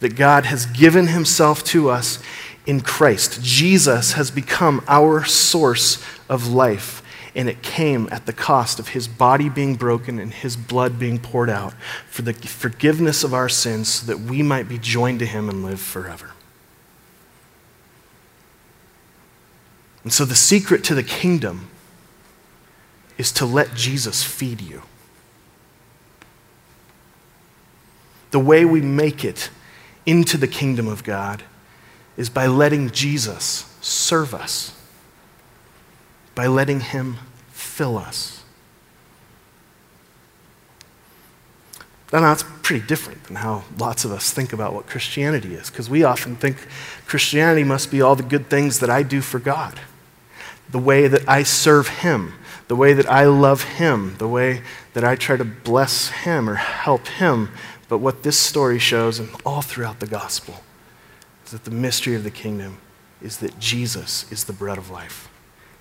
That 0.00 0.16
God 0.16 0.46
has 0.46 0.66
given 0.66 1.06
Himself 1.06 1.62
to 1.66 1.88
us 1.88 2.18
in 2.66 2.80
Christ. 2.80 3.42
Jesus 3.42 4.12
has 4.12 4.30
become 4.30 4.82
our 4.88 5.24
source 5.24 6.02
of 6.28 6.48
life, 6.48 7.02
and 7.34 7.48
it 7.48 7.62
came 7.62 8.08
at 8.10 8.26
the 8.26 8.32
cost 8.32 8.78
of 8.78 8.88
His 8.88 9.08
body 9.08 9.48
being 9.48 9.74
broken 9.74 10.18
and 10.18 10.32
His 10.32 10.56
blood 10.56 10.98
being 10.98 11.18
poured 11.18 11.50
out 11.50 11.74
for 12.08 12.22
the 12.22 12.32
forgiveness 12.32 13.24
of 13.24 13.34
our 13.34 13.48
sins 13.48 13.88
so 13.88 14.06
that 14.06 14.20
we 14.20 14.42
might 14.42 14.68
be 14.68 14.78
joined 14.78 15.18
to 15.18 15.26
Him 15.26 15.48
and 15.48 15.64
live 15.64 15.80
forever. 15.80 16.30
And 20.02 20.12
so 20.12 20.24
the 20.24 20.34
secret 20.34 20.84
to 20.84 20.94
the 20.94 21.02
kingdom 21.02 21.70
is 23.16 23.32
to 23.32 23.46
let 23.46 23.74
Jesus 23.74 24.22
feed 24.22 24.60
you. 24.60 24.82
The 28.30 28.38
way 28.38 28.64
we 28.64 28.80
make 28.80 29.24
it 29.24 29.50
into 30.04 30.36
the 30.36 30.48
kingdom 30.48 30.88
of 30.88 31.04
God 31.04 31.42
is 32.16 32.30
by 32.30 32.46
letting 32.46 32.90
Jesus 32.90 33.76
serve 33.80 34.34
us, 34.34 34.76
by 36.34 36.46
letting 36.46 36.80
Him 36.80 37.18
fill 37.50 37.98
us. 37.98 38.42
Now, 42.12 42.20
that's 42.20 42.44
pretty 42.62 42.86
different 42.86 43.24
than 43.24 43.36
how 43.36 43.64
lots 43.76 44.04
of 44.04 44.12
us 44.12 44.32
think 44.32 44.52
about 44.52 44.72
what 44.72 44.86
Christianity 44.86 45.54
is, 45.54 45.68
because 45.68 45.90
we 45.90 46.04
often 46.04 46.36
think 46.36 46.58
Christianity 47.06 47.64
must 47.64 47.90
be 47.90 48.00
all 48.00 48.14
the 48.14 48.22
good 48.22 48.48
things 48.48 48.78
that 48.78 48.88
I 48.88 49.02
do 49.02 49.20
for 49.20 49.40
God 49.40 49.80
the 50.70 50.78
way 50.78 51.08
that 51.08 51.28
I 51.28 51.42
serve 51.42 51.88
Him, 51.88 52.34
the 52.68 52.76
way 52.76 52.94
that 52.94 53.08
I 53.08 53.26
love 53.26 53.62
Him, 53.62 54.16
the 54.18 54.28
way 54.28 54.62
that 54.94 55.04
I 55.04 55.14
try 55.16 55.36
to 55.36 55.44
bless 55.44 56.08
Him 56.08 56.48
or 56.48 56.54
help 56.54 57.06
Him. 57.06 57.50
But 57.88 57.98
what 57.98 58.22
this 58.22 58.38
story 58.38 58.78
shows, 58.78 59.18
and 59.18 59.28
all 59.44 59.62
throughout 59.62 60.00
the 60.00 60.06
gospel, 60.06 60.62
is 61.44 61.52
that 61.52 61.64
the 61.64 61.70
mystery 61.70 62.14
of 62.14 62.24
the 62.24 62.30
kingdom 62.30 62.78
is 63.22 63.38
that 63.38 63.58
Jesus 63.58 64.30
is 64.30 64.44
the 64.44 64.52
bread 64.52 64.78
of 64.78 64.90
life, 64.90 65.28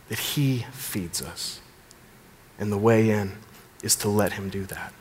that 0.10 0.20
He 0.20 0.66
feeds 0.72 1.22
us. 1.22 1.60
And 2.60 2.72
the 2.72 2.78
way 2.78 3.10
in 3.10 3.34
is 3.82 3.96
to 3.98 4.10
let 4.10 4.34
Him 4.34 4.50
do 4.50 4.66
that. 4.66 4.94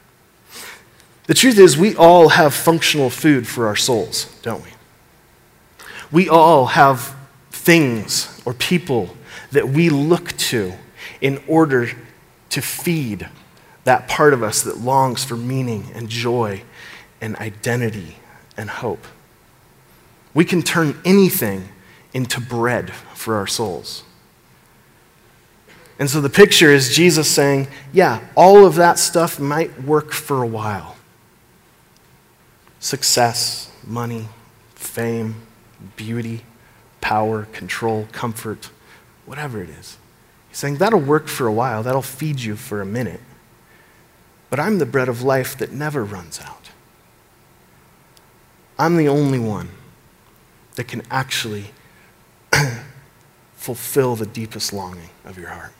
The 1.26 1.34
truth 1.34 1.58
is, 1.58 1.76
we 1.76 1.94
all 1.94 2.30
have 2.30 2.52
functional 2.52 3.10
food 3.10 3.46
for 3.46 3.66
our 3.66 3.76
souls, 3.76 4.34
don't 4.42 4.64
we? 4.64 4.70
We 6.10 6.28
all 6.28 6.66
have 6.66 7.14
things 7.50 8.40
or 8.44 8.52
people 8.52 9.16
that 9.52 9.68
we 9.68 9.88
look 9.88 10.36
to 10.36 10.72
in 11.20 11.40
order 11.46 11.90
to 12.50 12.60
feed 12.60 13.28
that 13.84 14.08
part 14.08 14.34
of 14.34 14.42
us 14.42 14.62
that 14.62 14.78
longs 14.78 15.24
for 15.24 15.36
meaning 15.36 15.90
and 15.94 16.08
joy 16.08 16.62
and 17.20 17.36
identity 17.36 18.16
and 18.56 18.68
hope. 18.68 19.06
We 20.34 20.44
can 20.44 20.62
turn 20.62 21.00
anything 21.04 21.68
into 22.12 22.40
bread 22.40 22.92
for 23.14 23.36
our 23.36 23.46
souls. 23.46 24.04
And 25.98 26.10
so 26.10 26.20
the 26.20 26.30
picture 26.30 26.70
is 26.70 26.94
Jesus 26.94 27.30
saying, 27.30 27.68
yeah, 27.92 28.26
all 28.34 28.64
of 28.64 28.74
that 28.76 28.98
stuff 28.98 29.38
might 29.38 29.82
work 29.82 30.12
for 30.12 30.42
a 30.42 30.46
while 30.46 30.96
success, 32.80 33.70
money, 33.86 34.26
fame, 34.74 35.36
beauty, 35.94 36.42
power, 37.00 37.44
control, 37.52 38.08
comfort 38.10 38.70
whatever 39.26 39.62
it 39.62 39.70
is. 39.70 39.98
He's 40.48 40.58
saying 40.58 40.76
that'll 40.76 41.00
work 41.00 41.28
for 41.28 41.46
a 41.46 41.52
while, 41.52 41.82
that'll 41.82 42.02
feed 42.02 42.40
you 42.40 42.56
for 42.56 42.80
a 42.80 42.86
minute. 42.86 43.20
But 44.50 44.60
I'm 44.60 44.78
the 44.78 44.86
bread 44.86 45.08
of 45.08 45.22
life 45.22 45.56
that 45.58 45.72
never 45.72 46.04
runs 46.04 46.40
out. 46.40 46.70
I'm 48.78 48.96
the 48.96 49.08
only 49.08 49.38
one 49.38 49.70
that 50.74 50.88
can 50.88 51.02
actually 51.10 51.66
fulfill 53.54 54.16
the 54.16 54.26
deepest 54.26 54.72
longing 54.72 55.10
of 55.24 55.38
your 55.38 55.48
heart. 55.48 55.72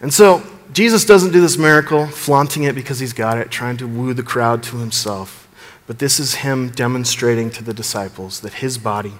And 0.00 0.12
so, 0.12 0.42
Jesus 0.72 1.04
doesn't 1.04 1.32
do 1.32 1.40
this 1.40 1.58
miracle, 1.58 2.06
flaunting 2.06 2.64
it 2.64 2.74
because 2.74 2.98
he's 2.98 3.12
got 3.12 3.38
it, 3.38 3.50
trying 3.50 3.76
to 3.76 3.86
woo 3.86 4.14
the 4.14 4.22
crowd 4.22 4.62
to 4.64 4.78
himself. 4.78 5.48
But 5.86 5.98
this 5.98 6.18
is 6.18 6.36
him 6.36 6.70
demonstrating 6.70 7.50
to 7.50 7.62
the 7.62 7.74
disciples 7.74 8.40
that 8.40 8.54
his 8.54 8.78
body, 8.78 9.12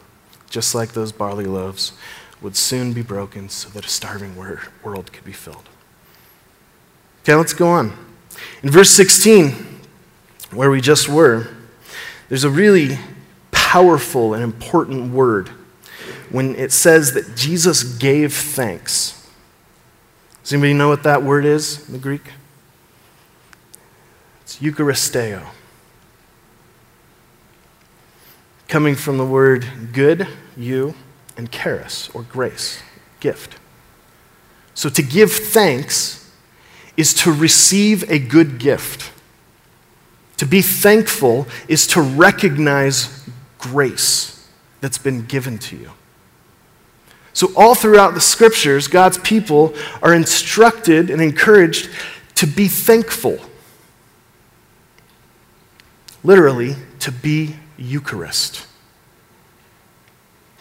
just 0.48 0.74
like 0.74 0.92
those 0.92 1.12
barley 1.12 1.44
loaves, 1.44 1.92
would 2.40 2.56
soon 2.56 2.92
be 2.92 3.02
broken 3.02 3.48
so 3.48 3.68
that 3.70 3.84
a 3.84 3.88
starving 3.88 4.34
world 4.36 5.12
could 5.12 5.24
be 5.24 5.32
filled. 5.32 5.68
Okay, 7.22 7.34
let's 7.34 7.54
go 7.54 7.68
on. 7.68 7.92
In 8.62 8.70
verse 8.70 8.90
16, 8.90 9.54
where 10.52 10.70
we 10.70 10.80
just 10.80 11.08
were, 11.08 11.48
there's 12.32 12.44
a 12.44 12.50
really 12.50 12.98
powerful 13.50 14.32
and 14.32 14.42
important 14.42 15.12
word 15.12 15.50
when 16.30 16.54
it 16.54 16.72
says 16.72 17.12
that 17.12 17.36
Jesus 17.36 17.82
gave 17.82 18.32
thanks. 18.32 19.28
Does 20.42 20.54
anybody 20.54 20.72
know 20.72 20.88
what 20.88 21.02
that 21.02 21.22
word 21.22 21.44
is 21.44 21.86
in 21.86 21.92
the 21.92 21.98
Greek? 21.98 22.22
It's 24.40 24.60
Eucharisteo. 24.60 25.46
coming 28.66 28.94
from 28.94 29.18
the 29.18 29.26
word 29.26 29.66
good, 29.92 30.26
you, 30.56 30.94
and 31.36 31.52
charis, 31.52 32.08
or 32.14 32.22
grace, 32.22 32.82
gift. 33.20 33.58
So 34.72 34.88
to 34.88 35.02
give 35.02 35.30
thanks 35.30 36.32
is 36.96 37.12
to 37.12 37.30
receive 37.30 38.10
a 38.10 38.18
good 38.18 38.58
gift. 38.58 39.12
To 40.42 40.48
be 40.48 40.60
thankful 40.60 41.46
is 41.68 41.86
to 41.86 42.00
recognize 42.02 43.24
grace 43.60 44.44
that's 44.80 44.98
been 44.98 45.24
given 45.24 45.56
to 45.58 45.76
you. 45.76 45.92
So, 47.32 47.52
all 47.56 47.76
throughout 47.76 48.14
the 48.14 48.20
scriptures, 48.20 48.88
God's 48.88 49.18
people 49.18 49.72
are 50.02 50.12
instructed 50.12 51.10
and 51.10 51.22
encouraged 51.22 51.90
to 52.34 52.48
be 52.48 52.66
thankful. 52.66 53.38
Literally, 56.24 56.74
to 56.98 57.12
be 57.12 57.54
Eucharist. 57.76 58.66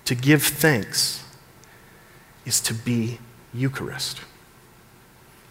To 0.06 0.14
give 0.14 0.44
thanks 0.44 1.24
is 2.46 2.62
to 2.62 2.76
be 2.76 3.18
Eucharist. 3.52 4.22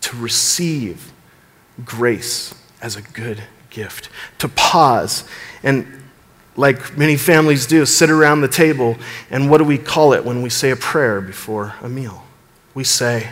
To 0.02 0.16
receive 0.16 1.12
grace 1.84 2.54
as 2.80 2.94
a 2.94 3.02
good 3.02 3.42
gift. 3.70 4.08
To 4.38 4.48
pause 4.48 5.24
and 5.62 5.86
like 6.56 6.96
many 6.96 7.16
families 7.16 7.66
do, 7.66 7.86
sit 7.86 8.10
around 8.10 8.40
the 8.40 8.48
table, 8.48 8.96
and 9.30 9.50
what 9.50 9.58
do 9.58 9.64
we 9.64 9.78
call 9.78 10.12
it 10.12 10.24
when 10.24 10.42
we 10.42 10.50
say 10.50 10.70
a 10.70 10.76
prayer 10.76 11.20
before 11.20 11.74
a 11.80 11.88
meal? 11.88 12.24
We 12.74 12.84
say, 12.84 13.30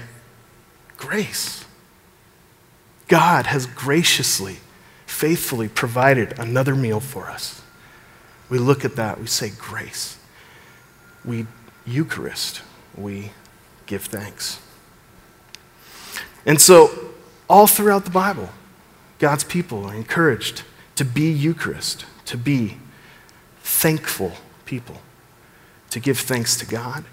Grace. 0.96 1.64
God 3.06 3.46
has 3.46 3.66
graciously, 3.66 4.58
faithfully 5.06 5.68
provided 5.68 6.38
another 6.38 6.74
meal 6.74 7.00
for 7.00 7.26
us. 7.26 7.62
We 8.48 8.58
look 8.58 8.84
at 8.84 8.96
that, 8.96 9.20
we 9.20 9.26
say, 9.26 9.50
Grace. 9.50 10.18
We 11.24 11.46
Eucharist, 11.86 12.62
we 12.96 13.32
give 13.86 14.04
thanks. 14.04 14.60
And 16.44 16.60
so, 16.60 16.90
all 17.48 17.66
throughout 17.66 18.04
the 18.04 18.10
Bible, 18.10 18.50
God's 19.18 19.44
people 19.44 19.84
are 19.84 19.94
encouraged 19.94 20.62
to 20.94 21.04
be 21.04 21.30
Eucharist, 21.30 22.04
to 22.26 22.36
be 22.36 22.76
thankful 23.62 24.32
people, 24.64 25.00
to 25.90 26.00
give 26.00 26.18
thanks 26.18 26.56
to 26.56 26.66
God. 26.66 27.04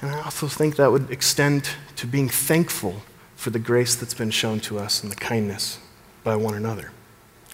And 0.00 0.10
I 0.10 0.22
also 0.22 0.48
think 0.48 0.76
that 0.76 0.90
would 0.90 1.10
extend 1.10 1.70
to 1.96 2.06
being 2.06 2.28
thankful 2.28 3.02
for 3.36 3.50
the 3.50 3.58
grace 3.58 3.94
that's 3.94 4.14
been 4.14 4.30
shown 4.30 4.60
to 4.60 4.78
us 4.78 5.02
and 5.02 5.12
the 5.12 5.16
kindness 5.16 5.78
by 6.24 6.36
one 6.36 6.54
another. 6.54 6.92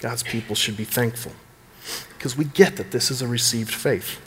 God's 0.00 0.22
people 0.22 0.54
should 0.54 0.76
be 0.76 0.84
thankful 0.84 1.32
because 2.16 2.36
we 2.36 2.44
get 2.44 2.76
that 2.76 2.90
this 2.90 3.10
is 3.10 3.22
a 3.22 3.28
received 3.28 3.74
faith. 3.74 4.20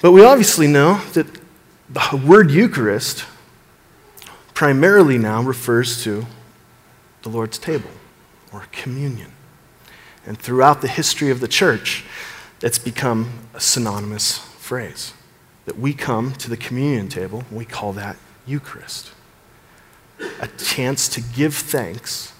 But 0.00 0.12
we 0.12 0.24
obviously 0.24 0.66
know 0.66 1.00
that 1.12 1.26
the 1.90 2.22
word 2.24 2.50
Eucharist 2.50 3.24
primarily 4.54 5.18
now 5.18 5.42
refers 5.42 6.02
to 6.04 6.26
the 7.22 7.28
Lord's 7.28 7.58
table 7.58 7.90
or 8.52 8.66
communion. 8.72 9.32
And 10.26 10.38
throughout 10.38 10.80
the 10.80 10.88
history 10.88 11.30
of 11.30 11.40
the 11.40 11.48
church, 11.48 12.04
it's 12.62 12.78
become 12.78 13.48
a 13.54 13.60
synonymous 13.60 14.38
phrase. 14.38 15.14
That 15.64 15.78
we 15.78 15.92
come 15.94 16.32
to 16.34 16.50
the 16.50 16.56
communion 16.56 17.08
table, 17.08 17.44
we 17.50 17.64
call 17.64 17.92
that 17.94 18.16
Eucharist. 18.46 19.12
A 20.40 20.48
chance 20.58 21.08
to 21.08 21.20
give 21.20 21.54
thanks 21.54 22.32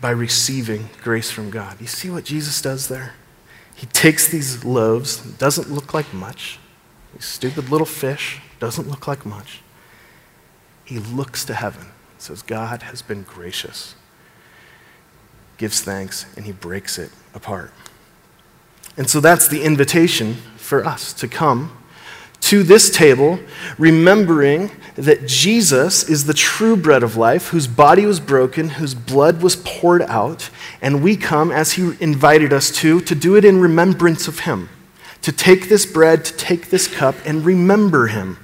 by 0.00 0.10
receiving 0.10 0.90
grace 1.02 1.30
from 1.30 1.50
God. 1.50 1.80
You 1.80 1.86
see 1.86 2.10
what 2.10 2.24
Jesus 2.24 2.60
does 2.60 2.88
there? 2.88 3.14
He 3.74 3.86
takes 3.86 4.28
these 4.28 4.64
loaves, 4.64 5.18
doesn't 5.18 5.70
look 5.70 5.94
like 5.94 6.12
much, 6.12 6.58
these 7.14 7.24
stupid 7.24 7.70
little 7.70 7.86
fish, 7.86 8.40
doesn't 8.58 8.88
look 8.88 9.06
like 9.06 9.24
much. 9.24 9.60
He 10.84 10.98
looks 10.98 11.44
to 11.46 11.54
heaven, 11.54 11.86
says, 12.18 12.42
God 12.42 12.82
has 12.82 13.00
been 13.02 13.22
gracious, 13.22 13.94
gives 15.62 15.80
thanks, 15.80 16.26
and 16.36 16.44
he 16.44 16.50
breaks 16.50 16.98
it 16.98 17.08
apart. 17.34 17.70
And 18.96 19.08
so 19.08 19.20
that's 19.20 19.46
the 19.46 19.62
invitation 19.62 20.34
for 20.56 20.84
us 20.84 21.12
to 21.12 21.28
come 21.28 21.70
to 22.40 22.64
this 22.64 22.90
table, 22.90 23.38
remembering 23.78 24.72
that 24.96 25.28
Jesus 25.28 26.02
is 26.08 26.24
the 26.24 26.34
true 26.34 26.76
bread 26.76 27.04
of 27.04 27.16
life, 27.16 27.50
whose 27.50 27.68
body 27.68 28.04
was 28.04 28.18
broken, 28.18 28.70
whose 28.70 28.92
blood 28.92 29.40
was 29.40 29.54
poured 29.54 30.02
out, 30.02 30.50
and 30.80 31.00
we 31.00 31.16
come, 31.16 31.52
as 31.52 31.74
he 31.74 31.92
invited 32.00 32.52
us 32.52 32.72
to, 32.72 33.00
to 33.00 33.14
do 33.14 33.36
it 33.36 33.44
in 33.44 33.60
remembrance 33.60 34.26
of 34.26 34.40
him, 34.40 34.68
to 35.20 35.30
take 35.30 35.68
this 35.68 35.86
bread, 35.86 36.24
to 36.24 36.36
take 36.36 36.70
this 36.70 36.88
cup, 36.88 37.14
and 37.24 37.44
remember 37.44 38.08
him, 38.08 38.36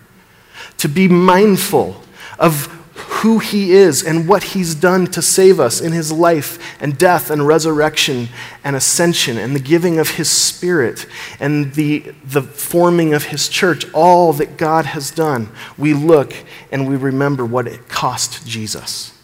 to 0.76 0.88
be 0.88 1.08
mindful 1.08 2.00
of 2.38 2.77
who 2.98 3.38
he 3.38 3.72
is 3.72 4.02
and 4.02 4.28
what 4.28 4.42
he's 4.42 4.74
done 4.74 5.06
to 5.06 5.22
save 5.22 5.60
us 5.60 5.80
in 5.80 5.92
his 5.92 6.12
life 6.12 6.58
and 6.80 6.98
death 6.98 7.30
and 7.30 7.46
resurrection 7.46 8.28
and 8.64 8.74
ascension 8.76 9.38
and 9.38 9.54
the 9.54 9.60
giving 9.60 9.98
of 9.98 10.10
his 10.10 10.28
spirit 10.28 11.06
and 11.40 11.74
the, 11.74 12.00
the 12.24 12.42
forming 12.42 13.14
of 13.14 13.24
his 13.24 13.48
church, 13.48 13.84
all 13.92 14.32
that 14.32 14.56
God 14.56 14.86
has 14.86 15.10
done, 15.10 15.48
we 15.76 15.94
look 15.94 16.34
and 16.70 16.88
we 16.88 16.96
remember 16.96 17.44
what 17.44 17.66
it 17.66 17.88
cost 17.88 18.46
Jesus 18.46 19.16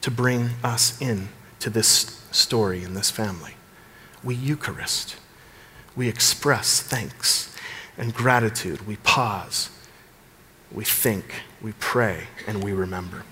to 0.00 0.10
bring 0.10 0.50
us 0.62 1.00
in 1.00 1.28
to 1.60 1.70
this 1.70 2.24
story 2.30 2.84
in 2.84 2.94
this 2.94 3.10
family. 3.10 3.54
We 4.22 4.34
Eucharist. 4.34 5.16
We 5.96 6.08
express 6.08 6.80
thanks 6.80 7.54
and 7.96 8.14
gratitude. 8.14 8.86
We 8.86 8.96
pause. 8.96 9.70
We 10.72 10.84
think 10.84 11.42
we 11.60 11.72
pray, 11.78 12.28
and 12.46 12.62
we 12.62 12.72
remember. 12.72 13.24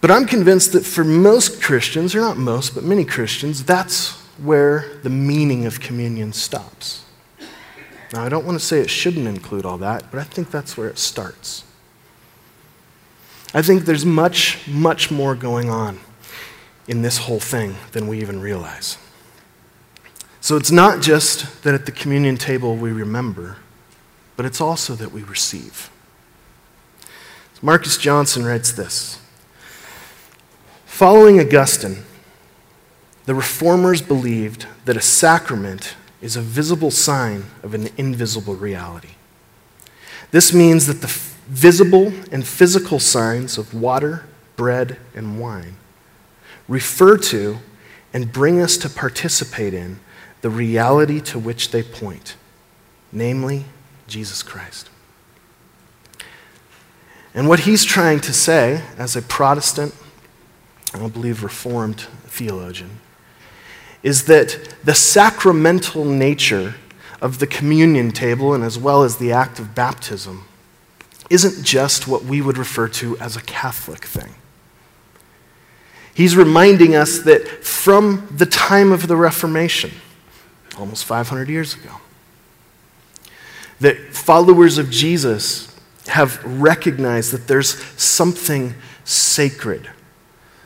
But 0.00 0.10
I'm 0.10 0.26
convinced 0.26 0.72
that 0.72 0.84
for 0.84 1.04
most 1.04 1.62
Christians, 1.62 2.14
or 2.14 2.20
not 2.20 2.36
most, 2.36 2.74
but 2.74 2.82
many 2.82 3.04
Christians, 3.04 3.64
that's 3.64 4.20
where 4.38 4.98
the 5.02 5.10
meaning 5.10 5.64
of 5.64 5.80
communion 5.80 6.32
stops. 6.32 7.04
Now, 8.12 8.24
I 8.24 8.28
don't 8.28 8.44
want 8.44 8.58
to 8.58 8.64
say 8.64 8.80
it 8.80 8.90
shouldn't 8.90 9.26
include 9.26 9.64
all 9.64 9.78
that, 9.78 10.10
but 10.10 10.18
I 10.18 10.24
think 10.24 10.50
that's 10.50 10.76
where 10.76 10.88
it 10.88 10.98
starts. 10.98 11.64
I 13.54 13.62
think 13.62 13.84
there's 13.84 14.04
much, 14.04 14.66
much 14.66 15.10
more 15.10 15.34
going 15.34 15.70
on 15.70 16.00
in 16.88 17.02
this 17.02 17.18
whole 17.18 17.40
thing 17.40 17.76
than 17.92 18.08
we 18.08 18.20
even 18.20 18.40
realize. 18.40 18.98
So 20.42 20.56
it's 20.56 20.72
not 20.72 21.00
just 21.00 21.62
that 21.62 21.72
at 21.72 21.86
the 21.86 21.92
communion 21.92 22.36
table 22.36 22.74
we 22.74 22.90
remember, 22.90 23.58
but 24.36 24.44
it's 24.44 24.60
also 24.60 24.94
that 24.96 25.12
we 25.12 25.22
receive. 25.22 25.88
Marcus 27.62 27.96
Johnson 27.96 28.44
writes 28.44 28.72
this 28.72 29.20
Following 30.84 31.38
Augustine, 31.38 32.02
the 33.24 33.36
reformers 33.36 34.02
believed 34.02 34.66
that 34.84 34.96
a 34.96 35.00
sacrament 35.00 35.94
is 36.20 36.34
a 36.34 36.42
visible 36.42 36.90
sign 36.90 37.44
of 37.62 37.72
an 37.72 37.90
invisible 37.96 38.56
reality. 38.56 39.14
This 40.32 40.52
means 40.52 40.88
that 40.88 41.02
the 41.02 41.20
visible 41.46 42.12
and 42.32 42.44
physical 42.44 42.98
signs 42.98 43.58
of 43.58 43.74
water, 43.74 44.24
bread, 44.56 44.98
and 45.14 45.38
wine 45.38 45.76
refer 46.66 47.16
to 47.16 47.58
and 48.12 48.32
bring 48.32 48.60
us 48.60 48.76
to 48.78 48.88
participate 48.88 49.72
in 49.72 50.00
the 50.42 50.50
reality 50.50 51.20
to 51.20 51.38
which 51.38 51.70
they 51.70 51.82
point, 51.82 52.36
namely 53.10 53.64
Jesus 54.06 54.42
Christ. 54.42 54.90
And 57.34 57.48
what 57.48 57.60
he's 57.60 57.84
trying 57.84 58.20
to 58.20 58.32
say, 58.32 58.82
as 58.98 59.16
a 59.16 59.22
Protestant, 59.22 59.94
I 60.92 61.08
believe 61.08 61.42
Reformed 61.42 62.00
theologian, 62.26 63.00
is 64.02 64.24
that 64.24 64.74
the 64.84 64.94
sacramental 64.94 66.04
nature 66.04 66.74
of 67.22 67.38
the 67.38 67.46
communion 67.46 68.10
table 68.10 68.52
and 68.52 68.64
as 68.64 68.78
well 68.78 69.04
as 69.04 69.16
the 69.16 69.32
act 69.32 69.58
of 69.58 69.74
baptism 69.74 70.44
isn't 71.30 71.64
just 71.64 72.06
what 72.06 72.24
we 72.24 72.42
would 72.42 72.58
refer 72.58 72.88
to 72.88 73.16
as 73.18 73.36
a 73.36 73.42
Catholic 73.42 74.04
thing. 74.04 74.34
He's 76.12 76.36
reminding 76.36 76.94
us 76.94 77.20
that 77.20 77.64
from 77.64 78.28
the 78.30 78.44
time 78.44 78.92
of 78.92 79.06
the 79.06 79.16
Reformation, 79.16 79.92
almost 80.78 81.04
500 81.04 81.48
years 81.48 81.74
ago, 81.74 81.96
that 83.80 83.96
followers 84.14 84.78
of 84.78 84.90
Jesus 84.90 85.74
have 86.08 86.42
recognized 86.44 87.32
that 87.32 87.46
there's 87.48 87.82
something 88.00 88.74
sacred, 89.04 89.88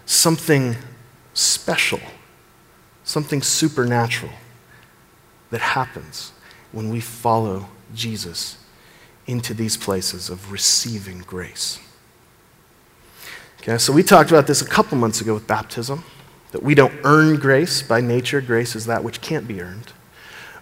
something 0.04 0.76
special, 1.34 2.00
something 3.04 3.42
supernatural 3.42 4.32
that 5.50 5.60
happens 5.60 6.32
when 6.72 6.90
we 6.90 7.00
follow 7.00 7.68
Jesus 7.94 8.58
into 9.26 9.54
these 9.54 9.76
places 9.76 10.30
of 10.30 10.52
receiving 10.52 11.18
grace. 11.20 11.80
Okay, 13.60 13.78
so 13.78 13.92
we 13.92 14.02
talked 14.02 14.30
about 14.30 14.46
this 14.46 14.62
a 14.62 14.66
couple 14.66 14.96
months 14.96 15.20
ago 15.20 15.34
with 15.34 15.46
baptism 15.46 16.04
that 16.52 16.62
we 16.62 16.74
don't 16.74 16.94
earn 17.04 17.36
grace 17.36 17.82
by 17.82 18.00
nature. 18.00 18.40
Grace 18.40 18.76
is 18.76 18.86
that 18.86 19.02
which 19.02 19.20
can't 19.20 19.48
be 19.48 19.60
earned. 19.60 19.92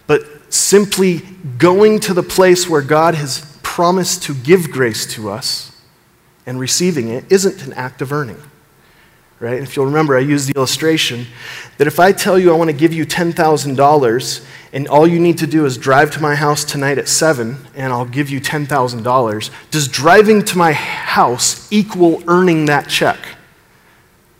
But 0.06 0.22
simply 0.52 1.22
going 1.58 2.00
to 2.00 2.14
the 2.14 2.22
place 2.22 2.68
where 2.68 2.82
God 2.82 3.14
has 3.14 3.58
promised 3.62 4.22
to 4.24 4.34
give 4.34 4.70
grace 4.70 5.06
to 5.14 5.30
us 5.30 5.72
and 6.46 6.60
receiving 6.60 7.08
it 7.08 7.24
isn't 7.30 7.64
an 7.66 7.72
act 7.72 8.02
of 8.02 8.12
earning. 8.12 8.40
Right? 9.40 9.60
If 9.60 9.76
you'll 9.76 9.86
remember, 9.86 10.16
I 10.16 10.20
used 10.20 10.48
the 10.48 10.56
illustration 10.56 11.26
that 11.76 11.86
if 11.86 11.98
I 11.98 12.12
tell 12.12 12.38
you 12.38 12.52
I 12.52 12.56
want 12.56 12.70
to 12.70 12.76
give 12.76 12.92
you 12.92 13.04
$10,000 13.04 14.46
and 14.72 14.88
all 14.88 15.06
you 15.06 15.18
need 15.18 15.38
to 15.38 15.46
do 15.46 15.66
is 15.66 15.76
drive 15.76 16.10
to 16.12 16.22
my 16.22 16.34
house 16.34 16.64
tonight 16.64 16.98
at 16.98 17.08
7 17.08 17.56
and 17.74 17.92
I'll 17.92 18.04
give 18.04 18.30
you 18.30 18.40
$10,000, 18.40 19.50
does 19.70 19.88
driving 19.88 20.44
to 20.44 20.56
my 20.56 20.72
house 20.72 21.70
equal 21.72 22.22
earning 22.28 22.66
that 22.66 22.88
check? 22.88 23.18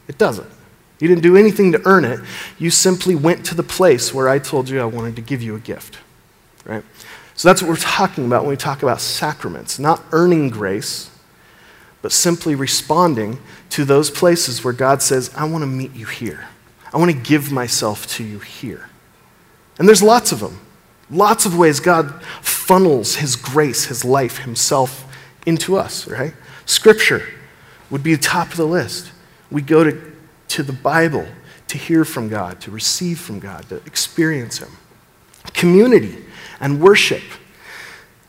It 0.06 0.16
doesn't. 0.16 0.53
You 1.00 1.08
didn't 1.08 1.22
do 1.22 1.36
anything 1.36 1.72
to 1.72 1.82
earn 1.84 2.04
it. 2.04 2.20
You 2.58 2.70
simply 2.70 3.14
went 3.14 3.44
to 3.46 3.54
the 3.54 3.62
place 3.62 4.14
where 4.14 4.28
I 4.28 4.38
told 4.38 4.68
you 4.68 4.80
I 4.80 4.84
wanted 4.84 5.16
to 5.16 5.22
give 5.22 5.42
you 5.42 5.56
a 5.56 5.60
gift. 5.60 5.98
Right? 6.64 6.84
So 7.34 7.48
that's 7.48 7.60
what 7.60 7.68
we're 7.68 7.76
talking 7.76 8.26
about 8.26 8.42
when 8.42 8.50
we 8.50 8.56
talk 8.56 8.82
about 8.82 9.00
sacraments. 9.00 9.78
Not 9.78 10.02
earning 10.12 10.50
grace, 10.50 11.10
but 12.00 12.12
simply 12.12 12.54
responding 12.54 13.38
to 13.70 13.84
those 13.84 14.10
places 14.10 14.62
where 14.62 14.72
God 14.72 15.02
says, 15.02 15.32
I 15.36 15.44
want 15.46 15.62
to 15.62 15.66
meet 15.66 15.94
you 15.94 16.06
here. 16.06 16.46
I 16.92 16.98
want 16.98 17.10
to 17.10 17.16
give 17.16 17.50
myself 17.50 18.06
to 18.08 18.24
you 18.24 18.38
here. 18.38 18.88
And 19.78 19.88
there's 19.88 20.02
lots 20.02 20.30
of 20.30 20.38
them. 20.38 20.60
Lots 21.10 21.44
of 21.44 21.58
ways 21.58 21.80
God 21.80 22.22
funnels 22.40 23.16
His 23.16 23.36
grace, 23.36 23.86
His 23.86 24.04
life, 24.04 24.38
Himself 24.38 25.04
into 25.44 25.76
us, 25.76 26.06
right? 26.06 26.34
Scripture 26.66 27.28
would 27.90 28.02
be 28.02 28.14
the 28.14 28.22
top 28.22 28.50
of 28.50 28.56
the 28.56 28.66
list. 28.66 29.10
We 29.50 29.60
go 29.60 29.84
to, 29.84 30.13
to 30.54 30.62
the 30.62 30.72
Bible 30.72 31.26
to 31.66 31.76
hear 31.76 32.04
from 32.04 32.28
God, 32.28 32.60
to 32.60 32.70
receive 32.70 33.18
from 33.18 33.40
God, 33.40 33.68
to 33.70 33.76
experience 33.86 34.58
Him. 34.58 34.70
Community 35.52 36.24
and 36.60 36.80
worship 36.80 37.22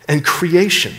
and 0.07 0.25
creation 0.25 0.93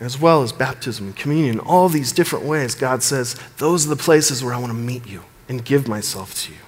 as 0.00 0.20
well 0.20 0.42
as 0.42 0.52
baptism 0.52 1.06
and 1.06 1.16
communion, 1.16 1.60
all 1.60 1.88
these 1.88 2.12
different 2.12 2.44
ways, 2.44 2.74
God 2.74 3.02
says, 3.02 3.36
those 3.58 3.86
are 3.86 3.90
the 3.90 3.96
places 3.96 4.44
where 4.44 4.52
I 4.52 4.58
want 4.58 4.72
to 4.72 4.78
meet 4.78 5.06
you 5.06 5.22
and 5.48 5.64
give 5.64 5.88
myself 5.88 6.34
to 6.42 6.52
you. 6.52 6.58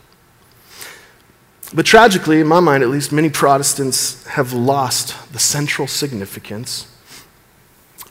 But 1.75 1.85
tragically, 1.85 2.41
in 2.41 2.47
my 2.47 2.61
mind 2.61 2.85
at 2.85 2.89
least, 2.89 3.13
many 3.13 3.29
Protestants 3.29 4.25
have 4.29 4.53
lost 4.53 5.33
the 5.33 5.39
central 5.39 5.87
significance 5.89 6.87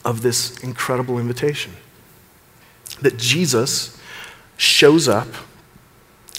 of 0.06 0.22
this 0.22 0.60
incredible 0.60 1.18
invitation. 1.18 1.72
That 3.02 3.18
Jesus 3.18 4.00
shows 4.58 5.08
up 5.08 5.28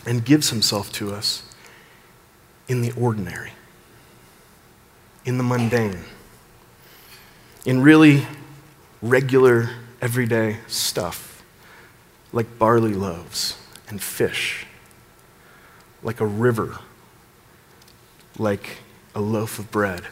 and 0.09 0.25
gives 0.25 0.49
himself 0.49 0.90
to 0.90 1.12
us 1.12 1.42
in 2.66 2.81
the 2.81 2.90
ordinary, 2.92 3.53
in 5.27 5.37
the 5.37 5.44
mundane, 5.44 5.99
in 7.66 7.83
really 7.83 8.27
regular, 9.03 9.68
everyday 10.01 10.57
stuff, 10.66 11.44
like 12.33 12.59
barley 12.59 12.94
loaves 12.94 13.59
and 13.87 14.01
fish, 14.01 14.64
like 16.03 16.23
a 16.23 16.27
river, 16.27 16.79
like 18.38 18.79
a 19.14 19.21
loaf 19.21 19.59
of 19.59 19.71
bread 19.71 20.07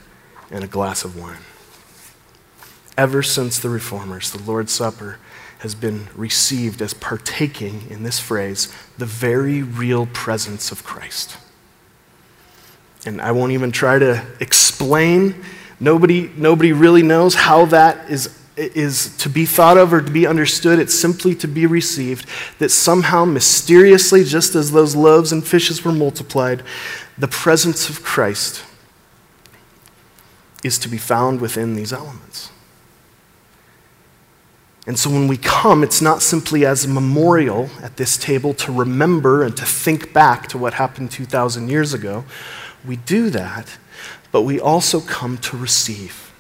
and 0.50 0.62
a 0.62 0.68
glass 0.68 1.04
of 1.04 1.18
wine. 1.18 1.40
Ever 2.98 3.22
since 3.22 3.58
the 3.58 3.70
Reformers, 3.70 4.30
the 4.30 4.42
Lord's 4.42 4.72
Supper 4.72 5.18
has 5.60 5.74
been 5.74 6.08
received 6.14 6.82
as 6.82 6.94
partaking, 6.94 7.86
in 7.90 8.02
this 8.02 8.18
phrase, 8.18 8.72
the 8.98 9.06
very 9.06 9.62
real 9.62 10.06
presence 10.06 10.70
of 10.70 10.84
Christ. 10.84 11.36
And 13.04 13.20
I 13.20 13.32
won't 13.32 13.52
even 13.52 13.72
try 13.72 13.98
to 13.98 14.24
explain. 14.40 15.44
Nobody, 15.80 16.30
nobody 16.36 16.72
really 16.72 17.02
knows 17.02 17.34
how 17.34 17.66
that 17.66 18.10
is 18.10 18.36
is 18.56 19.14
to 19.18 19.28
be 19.28 19.44
thought 19.44 19.76
of 19.76 19.92
or 19.92 20.00
to 20.00 20.10
be 20.10 20.26
understood, 20.26 20.78
it's 20.78 20.98
simply 20.98 21.34
to 21.34 21.46
be 21.46 21.66
received. 21.66 22.26
That 22.58 22.70
somehow, 22.70 23.24
mysteriously, 23.24 24.24
just 24.24 24.54
as 24.54 24.72
those 24.72 24.96
loaves 24.96 25.30
and 25.30 25.46
fishes 25.46 25.84
were 25.84 25.92
multiplied, 25.92 26.62
the 27.18 27.28
presence 27.28 27.90
of 27.90 28.02
Christ 28.02 28.64
is 30.64 30.78
to 30.78 30.88
be 30.88 30.98
found 30.98 31.40
within 31.40 31.74
these 31.74 31.92
elements. 31.92 32.50
And 34.86 34.96
so 34.96 35.10
when 35.10 35.26
we 35.26 35.36
come, 35.36 35.82
it's 35.82 36.00
not 36.00 36.22
simply 36.22 36.64
as 36.64 36.84
a 36.84 36.88
memorial 36.88 37.68
at 37.82 37.96
this 37.96 38.16
table 38.16 38.54
to 38.54 38.72
remember 38.72 39.42
and 39.42 39.56
to 39.56 39.64
think 39.64 40.12
back 40.12 40.46
to 40.48 40.58
what 40.58 40.74
happened 40.74 41.10
2,000 41.10 41.68
years 41.68 41.92
ago. 41.92 42.24
We 42.86 42.96
do 42.96 43.28
that, 43.30 43.78
but 44.30 44.42
we 44.42 44.60
also 44.60 45.00
come 45.00 45.38
to 45.38 45.56
receive. 45.56 46.32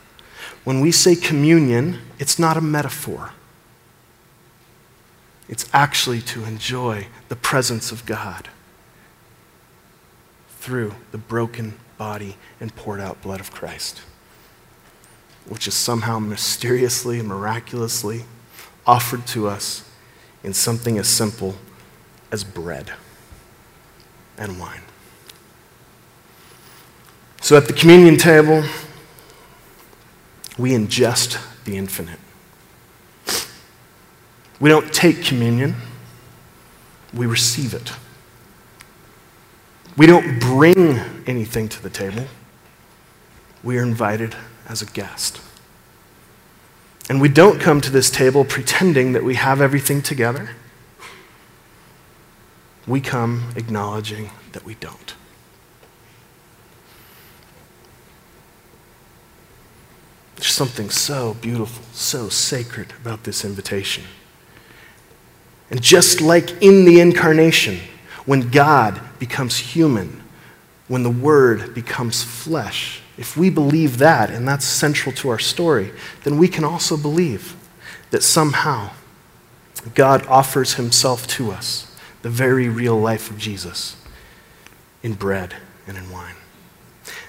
When 0.62 0.80
we 0.80 0.92
say 0.92 1.16
communion, 1.16 1.98
it's 2.20 2.38
not 2.38 2.56
a 2.56 2.60
metaphor. 2.60 3.32
It's 5.48 5.68
actually 5.72 6.20
to 6.22 6.44
enjoy 6.44 7.08
the 7.28 7.36
presence 7.36 7.90
of 7.90 8.06
God 8.06 8.48
through 10.60 10.94
the 11.10 11.18
broken 11.18 11.78
body 11.98 12.36
and 12.60 12.74
poured 12.74 13.00
out 13.00 13.22
blood 13.22 13.40
of 13.40 13.50
Christ, 13.50 14.02
which 15.48 15.66
is 15.66 15.74
somehow 15.74 16.20
mysteriously 16.20 17.18
and 17.18 17.28
miraculously 17.28 18.24
offered 18.86 19.26
to 19.28 19.48
us 19.48 19.88
in 20.44 20.54
something 20.54 20.98
as 20.98 21.08
simple 21.08 21.56
as 22.30 22.44
bread 22.44 22.92
and 24.38 24.60
wine. 24.60 24.82
So 27.40 27.56
at 27.56 27.66
the 27.66 27.72
communion 27.72 28.16
table, 28.16 28.64
we 30.58 30.70
ingest 30.70 31.38
the 31.64 31.76
infinite. 31.76 32.18
We 34.58 34.70
don't 34.70 34.92
take 34.92 35.22
communion, 35.22 35.76
we 37.12 37.26
receive 37.26 37.74
it. 37.74 37.92
We 39.96 40.06
don't 40.06 40.38
bring 40.40 40.98
anything 41.26 41.68
to 41.68 41.82
the 41.82 41.90
table, 41.90 42.26
we 43.62 43.78
are 43.78 43.82
invited 43.82 44.34
as 44.68 44.82
a 44.82 44.86
guest. 44.86 45.40
And 47.08 47.20
we 47.20 47.28
don't 47.28 47.60
come 47.60 47.80
to 47.82 47.90
this 47.90 48.10
table 48.10 48.44
pretending 48.44 49.12
that 49.12 49.22
we 49.22 49.36
have 49.36 49.60
everything 49.60 50.02
together. 50.02 50.50
We 52.86 53.00
come 53.00 53.52
acknowledging 53.56 54.30
that 54.52 54.64
we 54.64 54.74
don't. 54.74 55.14
There's 60.36 60.46
something 60.48 60.90
so 60.90 61.34
beautiful, 61.34 61.84
so 61.92 62.28
sacred 62.28 62.92
about 63.00 63.24
this 63.24 63.44
invitation. 63.44 64.04
And 65.70 65.82
just 65.82 66.20
like 66.20 66.62
in 66.62 66.84
the 66.84 67.00
incarnation, 67.00 67.80
when 68.26 68.50
God 68.50 69.00
becomes 69.18 69.56
human, 69.56 70.22
when 70.88 71.02
the 71.02 71.10
Word 71.10 71.74
becomes 71.74 72.22
flesh, 72.22 73.00
if 73.18 73.36
we 73.36 73.50
believe 73.50 73.98
that, 73.98 74.30
and 74.30 74.46
that's 74.46 74.64
central 74.64 75.14
to 75.16 75.28
our 75.28 75.38
story, 75.38 75.92
then 76.24 76.38
we 76.38 76.48
can 76.48 76.64
also 76.64 76.96
believe 76.96 77.56
that 78.10 78.22
somehow 78.22 78.90
God 79.94 80.26
offers 80.26 80.74
Himself 80.74 81.26
to 81.28 81.50
us, 81.50 81.96
the 82.22 82.30
very 82.30 82.68
real 82.68 82.98
life 82.98 83.30
of 83.30 83.38
Jesus, 83.38 83.96
in 85.02 85.14
bread 85.14 85.54
and 85.86 85.96
in 85.96 86.10
wine. 86.10 86.34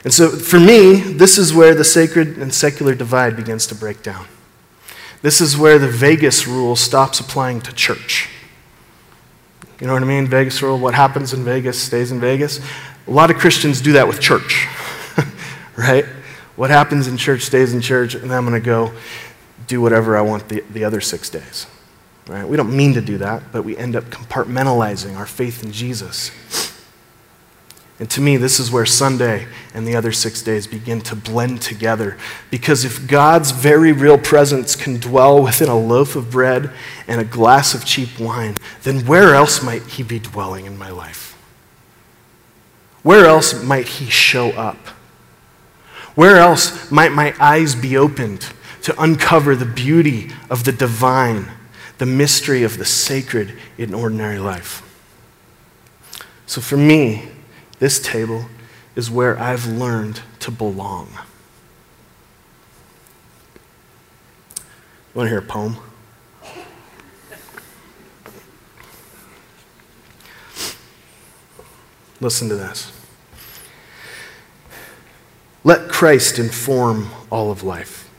And 0.03 0.13
so 0.13 0.29
for 0.29 0.59
me, 0.59 0.95
this 0.95 1.37
is 1.37 1.53
where 1.53 1.75
the 1.75 1.83
sacred 1.83 2.37
and 2.37 2.53
secular 2.53 2.95
divide 2.95 3.35
begins 3.35 3.67
to 3.67 3.75
break 3.75 4.03
down. 4.03 4.25
This 5.21 5.41
is 5.41 5.57
where 5.57 5.79
the 5.79 5.87
Vegas 5.87 6.47
rule 6.47 6.75
stops 6.75 7.19
applying 7.19 7.61
to 7.61 7.73
church. 7.73 8.29
You 9.79 9.87
know 9.87 9.93
what 9.93 10.01
I 10.01 10.05
mean? 10.05 10.27
Vegas 10.27 10.61
rule, 10.61 10.79
what 10.79 10.93
happens 10.93 11.33
in 11.33 11.43
Vegas 11.43 11.81
stays 11.81 12.11
in 12.11 12.19
Vegas. 12.19 12.59
A 13.07 13.11
lot 13.11 13.29
of 13.29 13.37
Christians 13.37 13.81
do 13.81 13.93
that 13.93 14.07
with 14.07 14.19
church, 14.19 14.67
right? 15.77 16.05
What 16.55 16.69
happens 16.69 17.07
in 17.07 17.17
church 17.17 17.43
stays 17.43 17.73
in 17.73 17.81
church, 17.81 18.15
and 18.15 18.33
I'm 18.33 18.45
going 18.45 18.59
to 18.59 18.65
go 18.65 18.91
do 19.67 19.81
whatever 19.81 20.17
I 20.17 20.21
want 20.21 20.49
the, 20.49 20.63
the 20.71 20.83
other 20.83 21.01
six 21.01 21.29
days. 21.29 21.67
Right? 22.27 22.47
We 22.47 22.57
don't 22.57 22.75
mean 22.75 22.93
to 22.95 23.01
do 23.01 23.19
that, 23.19 23.51
but 23.51 23.63
we 23.63 23.77
end 23.77 23.95
up 23.95 24.05
compartmentalizing 24.05 25.15
our 25.15 25.25
faith 25.25 25.63
in 25.63 25.71
Jesus 25.71 26.31
and 27.99 28.09
to 28.11 28.21
me, 28.21 28.37
this 28.37 28.59
is 28.59 28.71
where 28.71 28.85
Sunday 28.85 29.47
and 29.73 29.87
the 29.87 29.95
other 29.95 30.11
six 30.11 30.43
days 30.43 30.67
begin 30.67 31.01
to 31.01 31.15
blend 31.15 31.63
together. 31.63 32.15
Because 32.51 32.85
if 32.85 33.07
God's 33.07 33.49
very 33.49 33.91
real 33.91 34.19
presence 34.19 34.75
can 34.75 34.99
dwell 34.99 35.41
within 35.41 35.67
a 35.67 35.77
loaf 35.77 36.15
of 36.15 36.29
bread 36.29 36.71
and 37.07 37.19
a 37.19 37.25
glass 37.25 37.73
of 37.73 37.85
cheap 37.85 38.19
wine, 38.19 38.55
then 38.83 39.07
where 39.07 39.33
else 39.33 39.63
might 39.63 39.83
He 39.83 40.03
be 40.03 40.19
dwelling 40.19 40.65
in 40.65 40.77
my 40.77 40.91
life? 40.91 41.35
Where 43.01 43.25
else 43.25 43.63
might 43.63 43.87
He 43.87 44.11
show 44.11 44.51
up? 44.51 44.77
Where 46.17 46.37
else 46.37 46.89
might 46.89 47.11
my 47.11 47.35
eyes 47.39 47.75
be 47.75 47.95
opened 47.95 48.49
to 48.81 48.99
uncover 48.99 49.55
the 49.55 49.67
beauty 49.67 50.31
of 50.49 50.63
the 50.63 50.71
divine, 50.71 51.45
the 51.99 52.07
mystery 52.07 52.63
of 52.63 52.79
the 52.79 52.85
sacred 52.85 53.53
in 53.77 53.93
ordinary 53.93 54.39
life? 54.39 54.81
So 56.47 56.59
for 56.59 56.75
me, 56.75 57.27
this 57.77 57.99
table 57.99 58.47
is 58.95 59.11
where 59.11 59.37
I've 59.37 59.67
learned 59.67 60.21
to 60.39 60.49
belong. 60.49 61.09
You 64.55 64.63
want 65.13 65.27
to 65.27 65.29
hear 65.29 65.37
a 65.37 65.41
poem? 65.43 65.77
Listen 72.19 72.49
to 72.49 72.55
this. 72.55 72.96
Let 75.67 75.89
Christ 75.89 76.39
inform 76.39 77.09
all 77.29 77.51
of 77.51 77.61
life. 77.61 78.09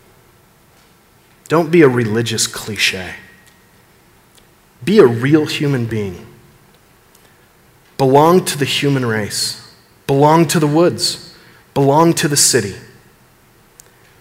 Don't 1.48 1.70
be 1.70 1.80
a 1.80 1.88
religious 1.88 2.46
cliche. 2.46 3.14
Be 4.84 4.98
a 4.98 5.06
real 5.06 5.46
human 5.46 5.86
being. 5.86 6.26
Belong 7.96 8.44
to 8.44 8.58
the 8.58 8.66
human 8.66 9.06
race. 9.06 9.74
Belong 10.06 10.46
to 10.48 10.60
the 10.60 10.66
woods. 10.66 11.34
Belong 11.72 12.12
to 12.16 12.28
the 12.28 12.36
city. 12.36 12.74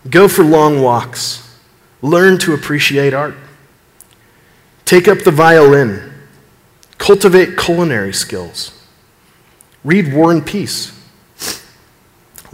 Go 0.09 0.29
for 0.29 0.45
long 0.45 0.81
walks. 0.81 1.53
Learn 2.01 2.37
to 2.37 2.53
appreciate 2.53 3.13
art. 3.13 3.35
Take 4.85 5.09
up 5.09 5.19
the 5.25 5.31
violin. 5.31 6.13
Cultivate 6.97 7.57
culinary 7.57 8.13
skills. 8.13 8.71
Read 9.83 10.13
War 10.13 10.31
and 10.31 10.45
Peace. 10.45 10.96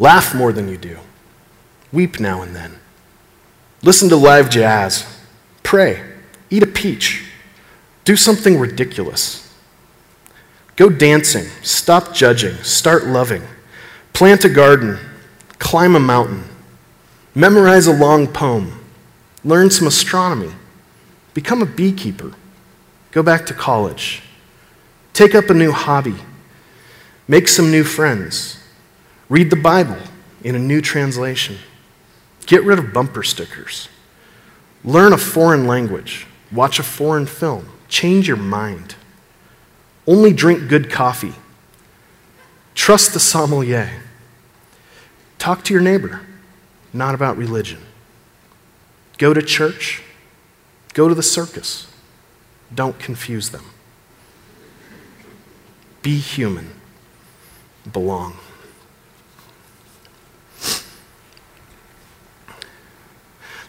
Laugh 0.04 0.36
more 0.36 0.52
than 0.52 0.68
you 0.68 0.76
do. 0.76 1.00
Weep 1.94 2.20
now 2.20 2.42
and 2.42 2.54
then. 2.54 2.74
Listen 3.84 4.10
to 4.10 4.18
live 4.18 4.50
jazz. 4.50 5.06
Pray. 5.64 6.04
Eat 6.50 6.62
a 6.62 6.68
peach. 6.68 7.24
Do 8.04 8.18
something 8.18 8.60
ridiculous. 8.60 9.50
Go 10.76 10.90
dancing. 10.90 11.46
Stop 11.62 12.14
judging. 12.14 12.56
Start 12.64 13.06
loving. 13.06 13.44
Plant 14.12 14.44
a 14.44 14.50
garden. 14.50 15.00
Climb 15.58 15.96
a 15.96 16.02
mountain. 16.02 16.44
Memorize 17.34 17.88
a 17.88 17.94
long 17.94 18.28
poem. 18.28 18.84
Learn 19.46 19.70
some 19.70 19.88
astronomy. 19.88 20.52
Become 21.34 21.62
a 21.62 21.66
beekeeper. 21.66 22.34
Go 23.12 23.24
back 23.24 23.46
to 23.46 23.54
college. 23.54 24.22
Take 25.14 25.34
up 25.34 25.50
a 25.50 25.54
new 25.54 25.72
hobby. 25.72 26.16
Make 27.26 27.48
some 27.48 27.72
new 27.72 27.86
friends. 27.86 28.60
Read 29.34 29.50
the 29.50 29.56
Bible 29.56 29.98
in 30.44 30.54
a 30.54 30.60
new 30.60 30.80
translation. 30.80 31.58
Get 32.46 32.64
rid 32.64 32.78
of 32.78 32.94
bumper 32.94 33.24
stickers. 33.24 33.90
Learn 34.84 35.12
a 35.12 35.18
foreign 35.18 35.66
language. 35.66 36.28
Watch 36.52 36.78
a 36.78 36.84
foreign 36.84 37.26
film. 37.26 37.68
Change 37.88 38.28
your 38.28 38.38
mind. 38.38 38.94
Only 40.06 40.34
drink 40.34 40.70
good 40.70 40.92
coffee. 40.92 41.34
Trust 42.76 43.14
the 43.14 43.20
sommelier. 43.20 44.04
Talk 45.40 45.64
to 45.64 45.74
your 45.74 45.82
neighbor, 45.82 46.22
not 46.94 47.16
about 47.16 47.36
religion. 47.36 47.80
Go 49.18 49.34
to 49.34 49.42
church. 49.42 50.04
Go 50.94 51.10
to 51.10 51.16
the 51.16 51.24
circus. 51.24 51.92
Don't 52.72 53.00
confuse 53.00 53.50
them. 53.50 53.66
Be 56.04 56.20
human. 56.20 56.76
Belong. 57.92 58.38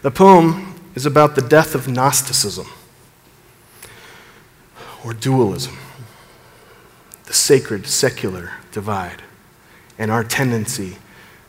The 0.05 0.11
poem 0.11 0.75
is 0.93 1.07
about 1.07 1.33
the 1.33 1.41
death 1.41 1.73
of 1.73 1.87
Gnosticism 1.87 2.67
or 5.03 5.15
dualism, 5.15 5.79
the 7.23 7.33
sacred 7.33 7.87
secular 7.87 8.51
divide, 8.71 9.23
and 9.97 10.11
our 10.11 10.23
tendency 10.23 10.97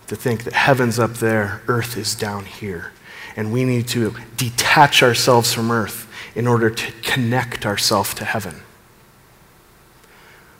to 0.07 0.16
think 0.16 0.45
that 0.45 0.55
heaven's 0.55 0.99
up 0.99 1.16
there, 1.16 1.61
earth 1.69 1.99
is 1.99 2.14
down 2.14 2.47
here, 2.47 2.92
and 3.37 3.53
we 3.53 3.62
need 3.66 3.88
to 3.88 4.14
detach 4.38 5.03
ourselves 5.03 5.53
from 5.53 5.71
earth 5.71 6.11
in 6.35 6.47
order 6.47 6.71
to 6.71 6.92
connect 7.03 7.66
ourselves 7.66 8.14
to 8.14 8.25
heaven. 8.25 8.62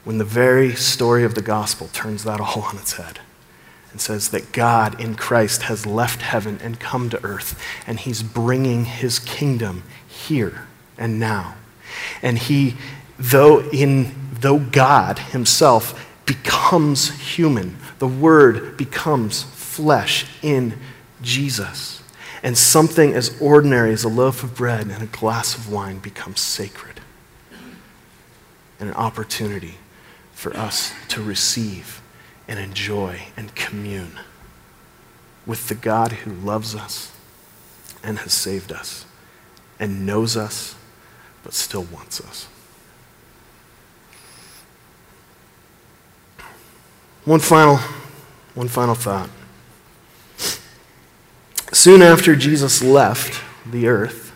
When 0.05 0.19
the 0.19 0.25
very 0.25 0.75
story 0.75 1.25
of 1.25 1.35
the 1.35 1.41
gospel 1.41 1.89
turns 1.95 2.25
that 2.25 2.43
all 2.43 2.61
on 2.71 2.77
its 2.77 2.93
head 2.99 3.21
and 3.97 4.01
says 4.03 4.29
that 4.29 4.53
God 4.53 5.01
in 5.01 5.15
Christ 5.15 5.63
has 5.63 5.87
left 5.87 6.21
heaven 6.21 6.61
and 6.63 6.79
come 6.79 7.09
to 7.09 7.25
earth, 7.25 7.59
and 7.87 7.99
he's 7.99 8.23
bringing 8.23 8.85
his 8.85 9.19
kingdom 9.19 9.85
here 10.07 10.67
and 10.99 11.19
now. 11.19 11.55
And 12.21 12.37
he, 12.37 12.77
though, 13.19 13.61
in, 13.71 14.15
though 14.39 14.59
God 14.59 15.19
himself 15.19 16.07
becomes 16.27 17.09
human, 17.09 17.79
the 17.99 18.07
Word 18.07 18.77
becomes 18.77 19.45
flesh 19.45 20.27
in 20.43 20.79
Jesus. 21.23 22.03
And 22.43 22.59
something 22.59 23.15
as 23.15 23.41
ordinary 23.41 23.95
as 23.95 24.05
a 24.05 24.11
loaf 24.11 24.43
of 24.43 24.55
bread 24.55 24.89
and 24.89 25.03
a 25.03 25.07
glass 25.07 25.55
of 25.55 25.73
wine 25.73 26.01
becomes 26.01 26.41
sacred 26.41 27.01
and 28.79 28.91
an 28.91 28.95
opportunity 28.95 29.77
for 30.35 30.55
us 30.55 30.93
to 31.09 31.23
receive 31.23 32.03
and 32.49 32.59
enjoy 32.59 33.29
and 33.37 33.55
commune 33.55 34.19
with 35.45 35.69
the 35.69 35.75
God 35.75 36.13
who 36.13 36.33
loves 36.33 36.75
us 36.75 37.13
and 38.03 38.19
has 38.19 38.33
saved 38.33 38.73
us 38.73 39.07
and 39.79 40.07
knows 40.07 40.37
us 40.37 40.75
but 41.43 41.55
still 41.55 41.85
wants 41.85 42.21
us. 42.21 42.49
One 47.25 47.41
final, 47.41 47.79
one 48.55 48.69
final 48.69 48.95
thought. 48.95 49.31
Soon 51.73 52.01
after 52.01 52.37
Jesus 52.37 52.83
left 52.83 53.43
the 53.69 53.89
earth, 53.89 54.33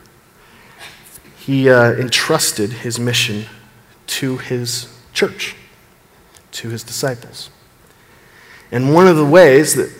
he 1.38 1.70
uh, 1.70 1.92
entrusted 1.92 2.70
his 2.70 2.98
mission 2.98 3.46
to 4.08 4.36
his 4.38 4.92
church, 5.12 5.54
to 6.52 6.68
his 6.68 6.82
disciples. 6.82 7.50
And 8.72 8.94
one 8.94 9.06
of 9.06 9.16
the 9.16 9.24
ways 9.24 9.74
that 9.74 9.90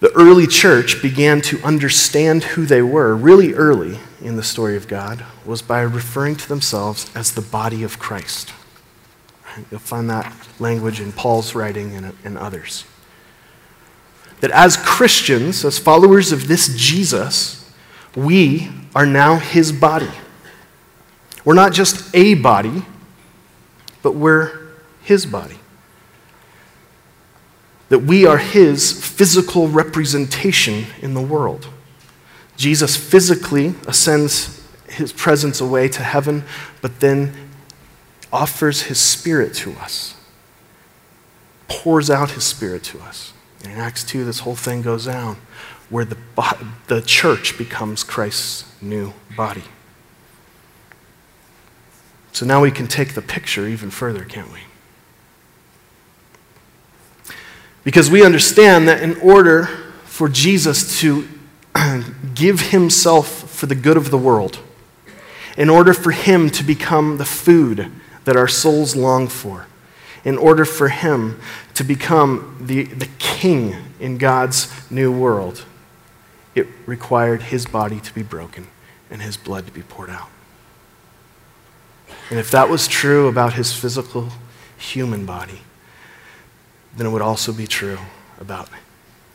the 0.00 0.12
early 0.12 0.46
church 0.46 1.02
began 1.02 1.40
to 1.42 1.60
understand 1.62 2.44
who 2.44 2.66
they 2.66 2.82
were 2.82 3.16
really 3.16 3.54
early 3.54 3.98
in 4.20 4.36
the 4.36 4.42
story 4.42 4.76
of 4.76 4.86
God 4.86 5.24
was 5.44 5.62
by 5.62 5.80
referring 5.80 6.36
to 6.36 6.48
themselves 6.48 7.10
as 7.16 7.32
the 7.32 7.40
body 7.40 7.82
of 7.82 7.98
Christ. 7.98 8.52
You'll 9.70 9.80
find 9.80 10.08
that 10.08 10.32
language 10.60 11.00
in 11.00 11.12
Paul's 11.12 11.54
writing 11.54 11.96
and, 11.96 12.14
and 12.24 12.38
others. 12.38 12.84
That 14.40 14.52
as 14.52 14.76
Christians, 14.76 15.64
as 15.64 15.78
followers 15.78 16.30
of 16.30 16.46
this 16.46 16.72
Jesus, 16.76 17.68
we 18.14 18.70
are 18.94 19.06
now 19.06 19.36
his 19.36 19.72
body. 19.72 20.10
We're 21.44 21.54
not 21.54 21.72
just 21.72 22.14
a 22.14 22.34
body, 22.34 22.84
but 24.02 24.14
we're 24.14 24.68
his 25.02 25.26
body 25.26 25.58
that 27.88 28.00
we 28.00 28.26
are 28.26 28.38
his 28.38 28.92
physical 28.92 29.68
representation 29.68 30.86
in 31.00 31.14
the 31.14 31.20
world. 31.20 31.68
Jesus 32.56 32.96
physically 32.96 33.74
ascends 33.86 34.66
his 34.88 35.12
presence 35.12 35.60
away 35.60 35.88
to 35.88 36.02
heaven, 36.02 36.44
but 36.82 37.00
then 37.00 37.32
offers 38.32 38.82
his 38.82 38.98
spirit 38.98 39.54
to 39.54 39.72
us, 39.74 40.14
pours 41.68 42.10
out 42.10 42.32
his 42.32 42.44
spirit 42.44 42.82
to 42.84 43.00
us. 43.00 43.32
In 43.64 43.72
Acts 43.72 44.04
2, 44.04 44.24
this 44.24 44.40
whole 44.40 44.56
thing 44.56 44.82
goes 44.82 45.06
down 45.06 45.36
where 45.88 46.04
the, 46.04 46.18
the 46.86 47.00
church 47.00 47.56
becomes 47.56 48.04
Christ's 48.04 48.64
new 48.82 49.12
body. 49.36 49.64
So 52.32 52.44
now 52.44 52.60
we 52.60 52.70
can 52.70 52.86
take 52.86 53.14
the 53.14 53.22
picture 53.22 53.66
even 53.66 53.90
further, 53.90 54.24
can't 54.24 54.52
we? 54.52 54.60
Because 57.88 58.10
we 58.10 58.22
understand 58.22 58.86
that 58.86 59.02
in 59.02 59.16
order 59.22 59.64
for 60.04 60.28
Jesus 60.28 61.00
to 61.00 61.26
give 62.34 62.60
himself 62.60 63.50
for 63.50 63.64
the 63.64 63.74
good 63.74 63.96
of 63.96 64.10
the 64.10 64.18
world, 64.18 64.58
in 65.56 65.70
order 65.70 65.94
for 65.94 66.10
him 66.10 66.50
to 66.50 66.62
become 66.62 67.16
the 67.16 67.24
food 67.24 67.90
that 68.26 68.36
our 68.36 68.46
souls 68.46 68.94
long 68.94 69.26
for, 69.26 69.68
in 70.22 70.36
order 70.36 70.66
for 70.66 70.90
him 70.90 71.40
to 71.72 71.82
become 71.82 72.58
the, 72.60 72.82
the 72.82 73.08
king 73.18 73.74
in 73.98 74.18
God's 74.18 74.70
new 74.90 75.10
world, 75.10 75.64
it 76.54 76.66
required 76.84 77.40
his 77.40 77.64
body 77.64 78.00
to 78.00 78.14
be 78.14 78.22
broken 78.22 78.66
and 79.10 79.22
his 79.22 79.38
blood 79.38 79.64
to 79.64 79.72
be 79.72 79.80
poured 79.80 80.10
out. 80.10 80.28
And 82.28 82.38
if 82.38 82.50
that 82.50 82.68
was 82.68 82.86
true 82.86 83.28
about 83.28 83.54
his 83.54 83.72
physical 83.72 84.28
human 84.76 85.24
body, 85.24 85.62
then 86.96 87.06
it 87.06 87.10
would 87.10 87.22
also 87.22 87.52
be 87.52 87.66
true 87.66 87.98
about 88.40 88.68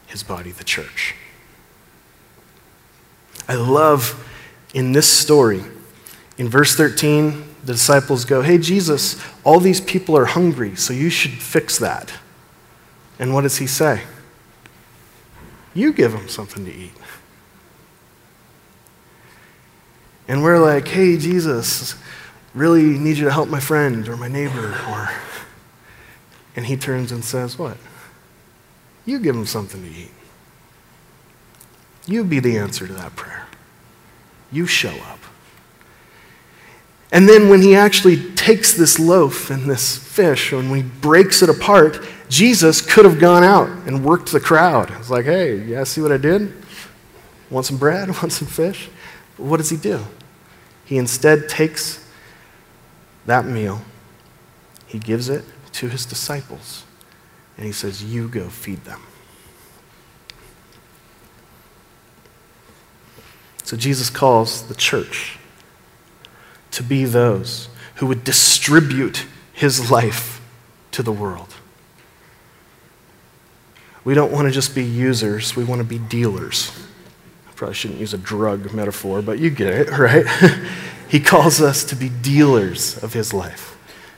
his 0.07 0.23
body, 0.23 0.51
the 0.51 0.63
church. 0.63 1.15
I 3.47 3.55
love 3.55 4.29
in 4.73 4.91
this 4.91 5.07
story 5.07 5.63
In 6.37 6.49
verse 6.49 6.75
13, 6.75 7.43
the 7.63 7.73
disciples 7.73 8.25
go, 8.25 8.41
Hey, 8.41 8.57
Jesus, 8.57 9.23
all 9.43 9.59
these 9.59 9.79
people 9.79 10.17
are 10.17 10.25
hungry, 10.25 10.75
so 10.75 10.93
you 10.93 11.09
should 11.09 11.31
fix 11.31 11.77
that. 11.77 12.11
And 13.19 13.33
what 13.33 13.41
does 13.41 13.57
he 13.57 13.67
say? 13.67 14.01
You 15.73 15.93
give 15.93 16.11
them 16.11 16.27
something 16.27 16.65
to 16.65 16.73
eat. 16.73 16.93
And 20.27 20.41
we're 20.41 20.59
like, 20.59 20.87
Hey, 20.87 21.17
Jesus, 21.17 21.95
really 22.53 22.83
need 22.83 23.17
you 23.17 23.25
to 23.25 23.31
help 23.31 23.49
my 23.49 23.59
friend 23.59 24.07
or 24.07 24.17
my 24.17 24.27
neighbor. 24.27 24.75
Or... 24.89 25.09
And 26.55 26.65
he 26.65 26.77
turns 26.77 27.11
and 27.11 27.23
says, 27.23 27.57
What? 27.57 27.77
You 29.05 29.19
give 29.19 29.35
them 29.35 29.45
something 29.45 29.81
to 29.81 29.89
eat. 29.89 30.11
You 32.05 32.23
be 32.23 32.39
the 32.39 32.57
answer 32.57 32.87
to 32.87 32.93
that 32.93 33.15
prayer. 33.15 33.47
You 34.51 34.65
show 34.67 34.93
up. 34.93 35.19
And 37.11 37.29
then 37.29 37.49
when 37.49 37.61
he 37.61 37.75
actually 37.75 38.31
takes 38.33 38.73
this 38.73 38.99
loaf 38.99 39.49
and 39.49 39.69
this 39.69 39.97
fish, 39.97 40.51
and 40.51 40.71
when 40.71 40.83
he 40.83 40.89
breaks 40.89 41.41
it 41.41 41.49
apart, 41.49 41.99
Jesus 42.27 42.81
could 42.81 43.05
have 43.05 43.19
gone 43.19 43.43
out 43.43 43.69
and 43.87 44.03
worked 44.03 44.31
the 44.31 44.39
crowd. 44.39 44.91
It's 44.97 45.09
like, 45.09 45.25
hey, 45.25 45.55
you 45.57 45.75
guys 45.75 45.89
see 45.89 46.01
what 46.01 46.11
I 46.11 46.17
did? 46.17 46.51
Want 47.49 47.65
some 47.65 47.77
bread? 47.77 48.07
Want 48.21 48.31
some 48.31 48.47
fish? 48.47 48.89
But 49.37 49.45
what 49.45 49.57
does 49.57 49.69
he 49.69 49.77
do? 49.77 50.03
He 50.85 50.97
instead 50.97 51.47
takes 51.47 52.05
that 53.25 53.45
meal, 53.45 53.81
he 54.87 54.99
gives 54.99 55.29
it 55.29 55.45
to 55.73 55.89
his 55.89 56.05
disciples, 56.05 56.83
and 57.57 57.65
he 57.65 57.71
says, 57.71 58.03
You 58.03 58.27
go 58.27 58.47
feed 58.49 58.85
them. 58.85 59.01
So 63.63 63.77
Jesus 63.77 64.09
calls 64.09 64.67
the 64.67 64.75
church 64.75 65.37
to 66.71 66.83
be 66.83 67.05
those 67.05 67.69
who 67.95 68.07
would 68.07 68.23
distribute 68.23 69.25
his 69.53 69.89
life 69.91 70.41
to 70.91 71.03
the 71.03 71.11
world. 71.11 71.55
We 74.03 74.13
don't 74.13 74.31
want 74.31 74.47
to 74.47 74.51
just 74.51 74.75
be 74.75 74.83
users, 74.83 75.55
we 75.55 75.63
want 75.63 75.79
to 75.79 75.87
be 75.87 75.97
dealers. 75.97 76.71
I 77.47 77.51
probably 77.53 77.75
shouldn't 77.75 77.99
use 77.99 78.13
a 78.13 78.17
drug 78.17 78.73
metaphor, 78.73 79.21
but 79.21 79.39
you 79.39 79.49
get 79.49 79.73
it, 79.73 79.89
right? 79.97 80.25
he 81.07 81.19
calls 81.19 81.61
us 81.61 81.83
to 81.85 81.95
be 81.95 82.09
dealers 82.09 83.01
of 83.01 83.13
his 83.13 83.33
life, 83.33 83.77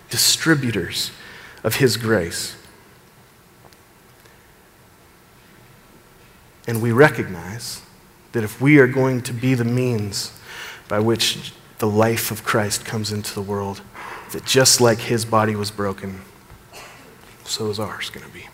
distributors 0.09 1.11
of 1.65 1.77
his 1.77 1.97
grace. 1.97 2.55
And 6.67 6.79
we 6.79 6.91
recognize 6.91 7.81
that 8.33 8.43
if 8.43 8.61
we 8.61 8.77
are 8.77 8.87
going 8.87 9.21
to 9.23 9.33
be 9.33 9.55
the 9.55 9.65
means 9.65 10.31
by 10.87 10.99
which 10.99 11.53
the 11.79 11.87
life 11.87 12.29
of 12.29 12.43
Christ 12.43 12.85
comes 12.85 13.11
into 13.11 13.33
the 13.33 13.41
world, 13.41 13.81
that 14.31 14.45
just 14.45 14.79
like 14.79 14.99
his 14.99 15.25
body 15.25 15.55
was 15.55 15.71
broken, 15.71 16.21
so 17.45 17.69
is 17.71 17.79
ours 17.79 18.11
going 18.11 18.25
to 18.25 18.31
be. 18.31 18.47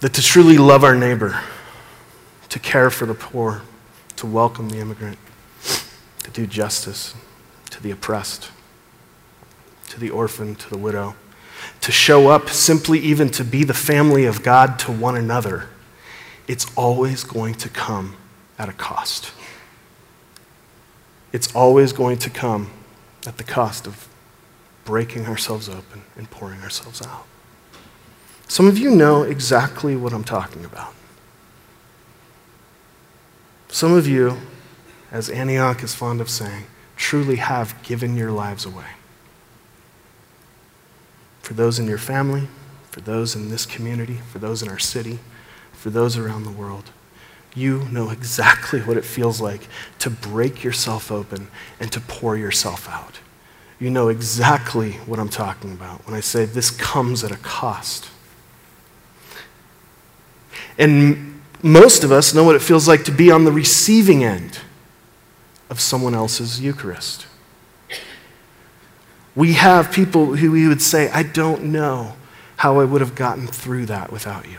That 0.00 0.14
to 0.14 0.22
truly 0.22 0.56
love 0.56 0.84
our 0.84 0.94
neighbor, 0.94 1.40
to 2.48 2.58
care 2.60 2.90
for 2.90 3.06
the 3.06 3.14
poor, 3.14 3.62
to 4.16 4.26
welcome 4.26 4.68
the 4.68 4.78
immigrant, 4.78 5.18
to 6.22 6.30
do 6.30 6.46
justice 6.46 7.14
to 7.70 7.82
the 7.82 7.90
oppressed, 7.90 8.50
to 9.92 10.00
the 10.00 10.10
orphan, 10.10 10.54
to 10.56 10.68
the 10.68 10.78
widow, 10.78 11.14
to 11.80 11.92
show 11.92 12.28
up 12.28 12.50
simply 12.50 12.98
even 12.98 13.30
to 13.30 13.44
be 13.44 13.64
the 13.64 13.74
family 13.74 14.24
of 14.24 14.42
God 14.42 14.78
to 14.80 14.92
one 14.92 15.16
another, 15.16 15.68
it's 16.46 16.66
always 16.76 17.24
going 17.24 17.54
to 17.54 17.68
come 17.68 18.16
at 18.58 18.68
a 18.68 18.72
cost 18.72 19.32
it's 21.32 21.54
always 21.54 21.92
going 21.92 22.18
to 22.18 22.30
come 22.30 22.70
at 23.26 23.38
the 23.38 23.44
cost 23.44 23.86
of 23.86 24.08
breaking 24.84 25.26
ourselves 25.26 25.68
open 25.68 26.02
and 26.16 26.30
pouring 26.30 26.60
ourselves 26.60 27.00
out. 27.02 27.24
Some 28.48 28.66
of 28.66 28.76
you 28.76 28.90
know 28.90 29.22
exactly 29.22 29.96
what 29.96 30.12
I'm 30.12 30.24
talking 30.24 30.64
about. 30.64 30.92
Some 33.68 33.94
of 33.94 34.06
you, 34.06 34.36
as 35.10 35.30
Antioch 35.30 35.82
is 35.82 35.94
fond 35.94 36.20
of 36.20 36.28
saying, 36.28 36.64
truly 36.96 37.36
have 37.36 37.82
given 37.82 38.16
your 38.16 38.30
lives 38.30 38.66
away. 38.66 38.84
For 41.42 41.54
those 41.54 41.78
in 41.78 41.86
your 41.86 41.98
family, 41.98 42.48
for 42.90 43.00
those 43.00 43.36
in 43.36 43.50
this 43.50 43.66
community, 43.66 44.18
for 44.30 44.38
those 44.38 44.62
in 44.62 44.68
our 44.68 44.78
city, 44.78 45.18
for 45.72 45.90
those 45.90 46.16
around 46.16 46.44
the 46.44 46.50
world 46.50 46.90
you 47.54 47.86
know 47.90 48.10
exactly 48.10 48.80
what 48.80 48.96
it 48.96 49.04
feels 49.04 49.40
like 49.40 49.68
to 49.98 50.10
break 50.10 50.64
yourself 50.64 51.10
open 51.10 51.48
and 51.80 51.92
to 51.92 52.00
pour 52.00 52.36
yourself 52.36 52.88
out. 52.88 53.20
You 53.78 53.90
know 53.90 54.08
exactly 54.08 54.92
what 55.06 55.18
I'm 55.18 55.28
talking 55.28 55.72
about 55.72 56.06
when 56.06 56.14
I 56.14 56.20
say 56.20 56.44
this 56.44 56.70
comes 56.70 57.24
at 57.24 57.30
a 57.30 57.36
cost. 57.36 58.08
And 60.78 61.42
most 61.62 62.04
of 62.04 62.12
us 62.12 62.32
know 62.32 62.44
what 62.44 62.56
it 62.56 62.62
feels 62.62 62.88
like 62.88 63.04
to 63.04 63.12
be 63.12 63.30
on 63.30 63.44
the 63.44 63.52
receiving 63.52 64.24
end 64.24 64.60
of 65.68 65.80
someone 65.80 66.14
else's 66.14 66.60
Eucharist. 66.60 67.26
We 69.34 69.54
have 69.54 69.92
people 69.92 70.36
who 70.36 70.52
we 70.52 70.68
would 70.68 70.82
say, 70.82 71.10
I 71.10 71.22
don't 71.22 71.64
know 71.64 72.14
how 72.56 72.80
I 72.80 72.84
would 72.84 73.00
have 73.00 73.14
gotten 73.14 73.46
through 73.46 73.86
that 73.86 74.12
without 74.12 74.48
you. 74.48 74.58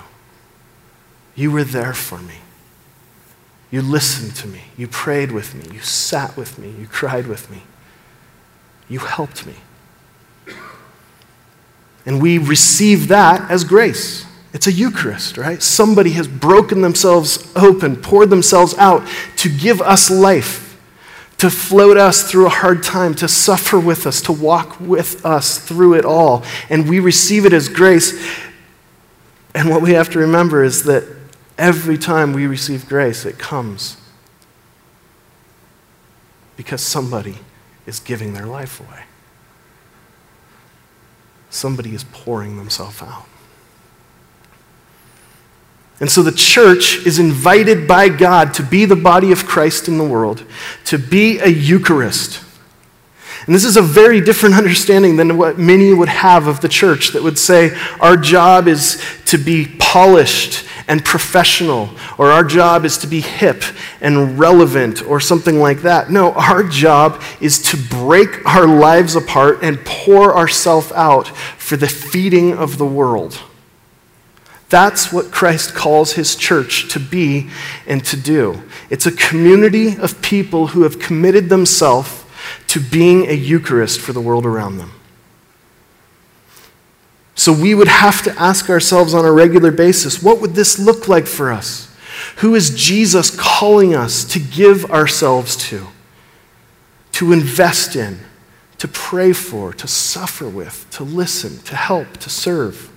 You 1.36 1.52
were 1.52 1.64
there 1.64 1.94
for 1.94 2.18
me. 2.18 2.36
You 3.72 3.82
listened 3.82 4.36
to 4.38 4.48
me. 4.48 4.62
You 4.78 4.88
prayed 4.88 5.32
with 5.32 5.56
me. 5.56 5.74
You 5.74 5.80
sat 5.82 6.38
with 6.38 6.60
me. 6.60 6.70
You 6.80 6.88
cried 6.88 7.28
with 7.28 7.50
me. 7.50 7.64
You 8.88 9.00
helped 9.00 9.46
me. 9.46 9.56
And 12.06 12.22
we 12.22 12.38
receive 12.38 13.08
that 13.08 13.50
as 13.50 13.64
grace. 13.64 14.26
It's 14.54 14.68
a 14.68 14.72
Eucharist, 14.72 15.38
right? 15.38 15.62
Somebody 15.64 16.12
has 16.12 16.28
broken 16.28 16.82
themselves 16.82 17.52
open, 17.56 17.96
poured 17.96 18.30
themselves 18.30 18.76
out 18.78 19.08
to 19.38 19.50
give 19.50 19.82
us 19.82 20.12
life, 20.12 20.63
to 21.44 21.50
float 21.50 21.98
us 21.98 22.30
through 22.30 22.48
a 22.48 22.50
hard 22.50 22.84
time, 22.84 23.14
to 23.16 23.28
suffer 23.28 23.80
with 23.80 24.08
us, 24.08 24.22
to 24.22 24.32
walk 24.32 24.80
with 24.80 25.26
us 25.26 25.60
through 25.60 25.94
it 25.94 26.06
all. 26.06 26.44
And 26.70 26.90
we 26.90 27.00
receive 27.00 27.46
it 27.46 27.54
as 27.54 27.70
grace. 27.70 28.14
And 29.54 29.70
what 29.70 29.82
we 29.82 29.92
have 29.92 30.10
to 30.12 30.20
remember 30.20 30.64
is 30.64 30.84
that 30.84 31.04
Every 31.58 31.98
time 31.98 32.34
we 32.34 32.48
receive 32.48 32.88
grace, 32.88 33.26
it 33.26 33.38
comes 33.38 33.98
because 36.58 36.82
somebody 36.82 37.38
is 37.86 38.00
giving 38.00 38.34
their 38.34 38.46
life 38.46 38.80
away. 38.80 39.04
Somebody 41.50 41.94
is 41.94 42.04
pouring 42.06 42.58
themselves 42.58 43.02
out. 43.02 43.26
And 46.00 46.12
so 46.12 46.24
the 46.24 46.32
church 46.32 47.06
is 47.06 47.20
invited 47.20 47.88
by 47.88 48.10
God 48.10 48.54
to 48.56 48.64
be 48.64 48.86
the 48.86 48.96
body 48.96 49.32
of 49.32 49.46
Christ 49.46 49.88
in 49.88 49.98
the 49.98 50.04
world, 50.04 50.44
to 50.86 50.98
be 50.98 51.40
a 51.40 51.48
Eucharist. 51.48 52.44
And 53.46 53.54
this 53.54 53.66
is 53.66 53.78
a 53.78 53.82
very 53.82 54.22
different 54.22 54.56
understanding 54.58 55.16
than 55.16 55.38
what 55.38 55.58
many 55.58 55.94
would 55.94 56.10
have 56.10 56.48
of 56.48 56.62
the 56.62 56.70
church 56.70 57.10
that 57.10 57.24
would 57.24 57.38
say 57.38 57.78
our 58.00 58.18
job 58.18 58.68
is 58.68 59.04
to 59.26 59.38
be 59.38 59.68
polished 59.80 60.66
and 60.88 61.04
professional, 61.06 61.90
or 62.18 62.32
our 62.32 62.44
job 62.44 62.84
is 62.84 62.98
to 62.98 63.08
be 63.08 63.22
hip 63.22 63.64
and 64.02 64.38
relevant, 64.38 65.02
or 65.08 65.20
something 65.20 65.60
like 65.60 65.82
that. 65.84 66.10
No, 66.10 66.34
our 66.34 66.62
job 66.64 67.22
is 67.40 67.62
to 67.72 67.78
break 67.78 68.46
our 68.46 68.68
lives 68.68 69.16
apart 69.16 69.60
and 69.62 69.80
pour 69.86 70.36
ourselves 70.36 70.92
out 70.92 71.30
for 71.58 71.78
the 71.78 71.88
feeding 71.88 72.54
of 72.54 72.78
the 72.78 72.86
world. 72.86 73.42
That's 74.74 75.14
what 75.14 75.30
Christ 75.30 75.76
calls 75.76 76.14
his 76.14 76.36
church 76.36 76.90
to 76.94 77.00
be 77.00 77.48
and 77.86 78.04
to 78.06 78.18
do. 78.18 78.64
It's 78.90 79.06
a 79.06 79.12
community 79.12 79.96
of 79.98 80.20
people 80.24 80.66
who 80.66 80.82
have 80.82 80.98
committed 80.98 81.48
themselves 81.48 82.26
to 82.70 82.80
being 82.80 83.28
a 83.30 83.34
Eucharist 83.34 84.02
for 84.02 84.14
the 84.14 84.20
world 84.20 84.48
around 84.48 84.80
them. 84.80 84.94
So 87.36 87.54
we 87.54 87.76
would 87.76 87.88
have 87.88 88.24
to 88.24 88.32
ask 88.42 88.68
ourselves 88.68 89.14
on 89.14 89.26
a 89.26 89.32
regular 89.32 89.70
basis 89.70 90.24
what 90.24 90.42
would 90.42 90.56
this 90.56 90.80
look 90.80 91.08
like 91.08 91.28
for 91.28 91.52
us? 91.52 91.96
Who 92.38 92.56
is 92.56 92.76
Jesus 92.76 93.30
calling 93.30 93.94
us 93.94 94.26
to 94.26 94.40
give 94.40 94.90
ourselves 94.90 95.56
to, 95.68 95.86
to 97.12 97.32
invest 97.32 97.96
in, 97.96 98.22
to 98.80 98.88
pray 98.88 99.34
for, 99.34 99.72
to 99.74 99.88
suffer 99.88 100.50
with, 100.50 100.90
to 100.94 101.04
listen, 101.04 101.60
to 101.66 101.76
help, 101.76 102.18
to 102.18 102.32
serve? 102.32 102.90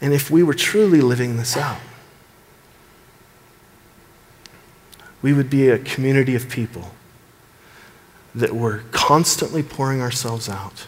And 0.00 0.12
if 0.12 0.30
we 0.30 0.42
were 0.42 0.54
truly 0.54 1.00
living 1.00 1.36
this 1.36 1.56
out, 1.56 1.78
we 5.22 5.32
would 5.32 5.50
be 5.50 5.68
a 5.68 5.78
community 5.78 6.34
of 6.34 6.48
people 6.48 6.92
that 8.34 8.54
we're 8.54 8.80
constantly 8.92 9.62
pouring 9.62 10.02
ourselves 10.02 10.48
out 10.48 10.86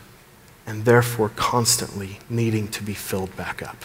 and 0.66 0.84
therefore 0.84 1.30
constantly 1.30 2.18
needing 2.28 2.68
to 2.68 2.82
be 2.82 2.92
filled 2.92 3.34
back 3.36 3.62
up. 3.62 3.84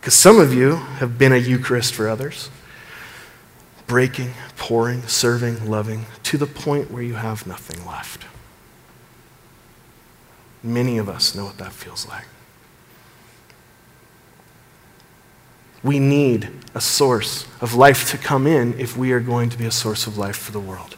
Because 0.00 0.14
some 0.14 0.38
of 0.38 0.54
you 0.54 0.76
have 0.76 1.18
been 1.18 1.32
a 1.32 1.36
Eucharist 1.36 1.92
for 1.92 2.08
others, 2.08 2.48
breaking, 3.88 4.34
pouring, 4.56 5.02
serving, 5.02 5.68
loving, 5.68 6.06
to 6.22 6.38
the 6.38 6.46
point 6.46 6.92
where 6.92 7.02
you 7.02 7.14
have 7.14 7.44
nothing 7.44 7.84
left. 7.84 8.24
Many 10.62 10.98
of 10.98 11.08
us 11.08 11.34
know 11.34 11.44
what 11.44 11.58
that 11.58 11.72
feels 11.72 12.06
like. 12.08 12.26
We 15.86 16.00
need 16.00 16.48
a 16.74 16.80
source 16.80 17.46
of 17.60 17.74
life 17.74 18.10
to 18.10 18.18
come 18.18 18.44
in 18.44 18.76
if 18.80 18.96
we 18.96 19.12
are 19.12 19.20
going 19.20 19.50
to 19.50 19.56
be 19.56 19.66
a 19.66 19.70
source 19.70 20.08
of 20.08 20.18
life 20.18 20.36
for 20.36 20.50
the 20.50 20.58
world. 20.58 20.96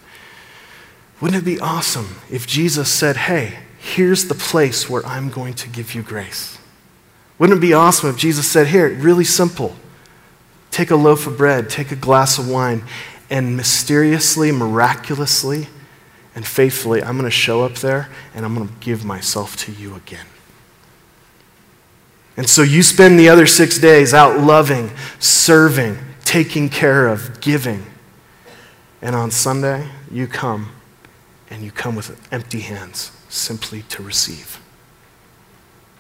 Wouldn't 1.21 1.43
it 1.43 1.45
be 1.45 1.61
awesome 1.61 2.17
if 2.31 2.47
Jesus 2.47 2.91
said, 2.91 3.17
Hey, 3.17 3.59
here's 3.77 4.29
the 4.29 4.35
place 4.35 4.89
where 4.89 5.05
I'm 5.05 5.29
going 5.29 5.53
to 5.55 5.69
give 5.69 5.95
you 5.95 6.01
grace? 6.01 6.57
Wouldn't 7.39 7.59
it 7.59 7.61
be 7.61 7.75
awesome 7.75 8.09
if 8.09 8.17
Jesus 8.17 8.51
said, 8.51 8.69
Here, 8.69 8.89
really 8.89 9.25
simple. 9.25 9.77
Take 10.71 10.91
a 10.91 10.97
loaf 10.97 11.27
of 11.27 11.37
bread, 11.37 11.69
take 11.69 11.93
a 11.93 11.97
glass 11.97 12.39
of 12.39 12.49
wine, 12.49 12.83
and 13.29 13.59
mysteriously, 13.59 14.53
miraculously, 14.53 15.69
and 16.35 16.47
faithfully, 16.47 17.03
I'm 17.03 17.19
going 17.19 17.25
to 17.25 17.31
show 17.31 17.63
up 17.63 17.75
there 17.75 18.09
and 18.35 18.47
I'm 18.47 18.55
going 18.55 18.69
to 18.69 18.75
give 18.81 19.05
myself 19.05 19.55
to 19.65 19.73
you 19.73 19.97
again. 19.97 20.25
And 22.39 22.49
so 22.49 22.63
you 22.63 22.85
spend 22.85 23.19
the 23.19 23.29
other 23.29 23.47
six 23.47 23.79
days 23.79 24.15
out 24.15 24.39
loving, 24.39 24.93
serving, 25.19 25.99
taking 26.25 26.69
care 26.69 27.09
of, 27.09 27.41
giving. 27.41 27.85
And 29.03 29.17
on 29.17 29.33
Sunday, 29.33 29.89
you 30.09 30.29
come 30.29 30.71
and 31.51 31.65
you 31.65 31.73
come 31.73 31.97
with 31.97 32.17
empty 32.33 32.61
hands 32.61 33.11
simply 33.29 33.83
to 33.89 34.05
receive. 34.05 34.61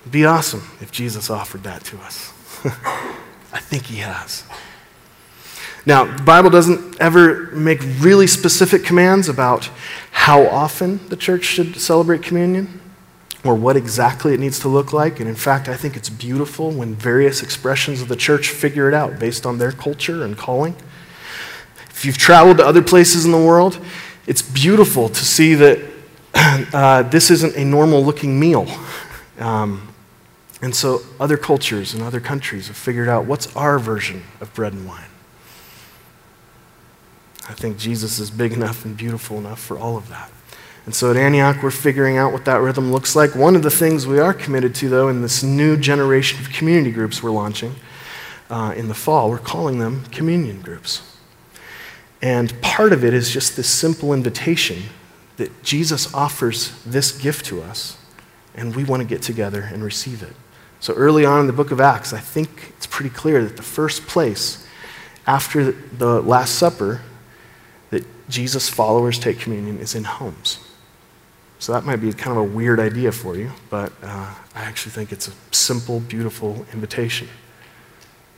It'd 0.02 0.12
be 0.12 0.24
awesome 0.24 0.62
if 0.80 0.92
Jesus 0.92 1.28
offered 1.28 1.64
that 1.64 1.82
to 1.86 1.98
us. 1.98 2.32
I 3.52 3.58
think 3.58 3.86
he 3.86 3.96
has. 3.96 4.44
Now, 5.84 6.04
the 6.04 6.22
Bible 6.22 6.50
doesn't 6.50 7.00
ever 7.00 7.50
make 7.50 7.80
really 7.98 8.28
specific 8.28 8.84
commands 8.84 9.28
about 9.28 9.68
how 10.12 10.46
often 10.46 11.08
the 11.08 11.16
church 11.16 11.42
should 11.42 11.80
celebrate 11.80 12.22
communion 12.22 12.80
or 13.44 13.54
what 13.54 13.76
exactly 13.76 14.34
it 14.34 14.40
needs 14.40 14.58
to 14.60 14.68
look 14.68 14.92
like. 14.92 15.20
And 15.20 15.28
in 15.28 15.36
fact, 15.36 15.68
I 15.68 15.76
think 15.76 15.96
it's 15.96 16.08
beautiful 16.08 16.70
when 16.70 16.94
various 16.94 17.42
expressions 17.42 18.02
of 18.02 18.08
the 18.08 18.16
church 18.16 18.48
figure 18.48 18.88
it 18.88 18.94
out 18.94 19.18
based 19.18 19.46
on 19.46 19.58
their 19.58 19.72
culture 19.72 20.24
and 20.24 20.36
calling. 20.36 20.74
If 21.90 22.04
you've 22.04 22.18
traveled 22.18 22.58
to 22.58 22.66
other 22.66 22.82
places 22.82 23.24
in 23.24 23.32
the 23.32 23.38
world, 23.38 23.78
it's 24.26 24.42
beautiful 24.42 25.08
to 25.08 25.24
see 25.24 25.54
that 25.54 25.78
uh, 26.34 27.02
this 27.04 27.30
isn't 27.30 27.56
a 27.56 27.64
normal 27.64 28.04
looking 28.04 28.38
meal. 28.38 28.66
Um, 29.38 29.88
and 30.60 30.74
so 30.74 31.00
other 31.20 31.36
cultures 31.36 31.94
and 31.94 32.02
other 32.02 32.20
countries 32.20 32.66
have 32.66 32.76
figured 32.76 33.08
out 33.08 33.24
what's 33.24 33.54
our 33.56 33.78
version 33.78 34.24
of 34.40 34.52
bread 34.54 34.72
and 34.72 34.86
wine. 34.86 35.04
I 37.48 37.54
think 37.54 37.78
Jesus 37.78 38.18
is 38.18 38.30
big 38.30 38.52
enough 38.52 38.84
and 38.84 38.96
beautiful 38.96 39.38
enough 39.38 39.60
for 39.60 39.78
all 39.78 39.96
of 39.96 40.08
that. 40.08 40.30
And 40.88 40.94
so 40.94 41.10
at 41.10 41.18
Antioch, 41.18 41.62
we're 41.62 41.70
figuring 41.70 42.16
out 42.16 42.32
what 42.32 42.46
that 42.46 42.62
rhythm 42.62 42.90
looks 42.90 43.14
like. 43.14 43.34
One 43.34 43.54
of 43.54 43.62
the 43.62 43.70
things 43.70 44.06
we 44.06 44.20
are 44.20 44.32
committed 44.32 44.74
to, 44.76 44.88
though, 44.88 45.08
in 45.08 45.20
this 45.20 45.42
new 45.42 45.76
generation 45.76 46.40
of 46.40 46.48
community 46.48 46.92
groups 46.92 47.22
we're 47.22 47.30
launching 47.30 47.74
uh, 48.48 48.72
in 48.74 48.88
the 48.88 48.94
fall, 48.94 49.28
we're 49.28 49.36
calling 49.36 49.80
them 49.80 50.06
communion 50.06 50.62
groups. 50.62 51.02
And 52.22 52.58
part 52.62 52.94
of 52.94 53.04
it 53.04 53.12
is 53.12 53.30
just 53.30 53.54
this 53.54 53.68
simple 53.68 54.14
invitation 54.14 54.84
that 55.36 55.62
Jesus 55.62 56.14
offers 56.14 56.72
this 56.86 57.12
gift 57.12 57.44
to 57.44 57.60
us, 57.60 57.98
and 58.54 58.74
we 58.74 58.82
want 58.82 59.02
to 59.02 59.06
get 59.06 59.20
together 59.20 59.68
and 59.70 59.84
receive 59.84 60.22
it. 60.22 60.32
So 60.80 60.94
early 60.94 61.26
on 61.26 61.40
in 61.40 61.46
the 61.46 61.52
book 61.52 61.70
of 61.70 61.82
Acts, 61.82 62.14
I 62.14 62.20
think 62.20 62.72
it's 62.78 62.86
pretty 62.86 63.10
clear 63.10 63.44
that 63.44 63.58
the 63.58 63.62
first 63.62 64.06
place 64.06 64.66
after 65.26 65.70
the 65.72 66.22
Last 66.22 66.54
Supper 66.54 67.02
that 67.90 68.06
Jesus' 68.30 68.70
followers 68.70 69.18
take 69.18 69.38
communion 69.38 69.80
is 69.80 69.94
in 69.94 70.04
homes. 70.04 70.60
So 71.58 71.72
that 71.72 71.84
might 71.84 71.96
be 71.96 72.12
kind 72.12 72.36
of 72.36 72.44
a 72.44 72.54
weird 72.56 72.78
idea 72.78 73.10
for 73.10 73.36
you, 73.36 73.50
but 73.68 73.92
uh, 74.02 74.34
I 74.54 74.60
actually 74.62 74.92
think 74.92 75.10
it's 75.10 75.28
a 75.28 75.32
simple, 75.50 76.00
beautiful 76.00 76.64
invitation. 76.72 77.28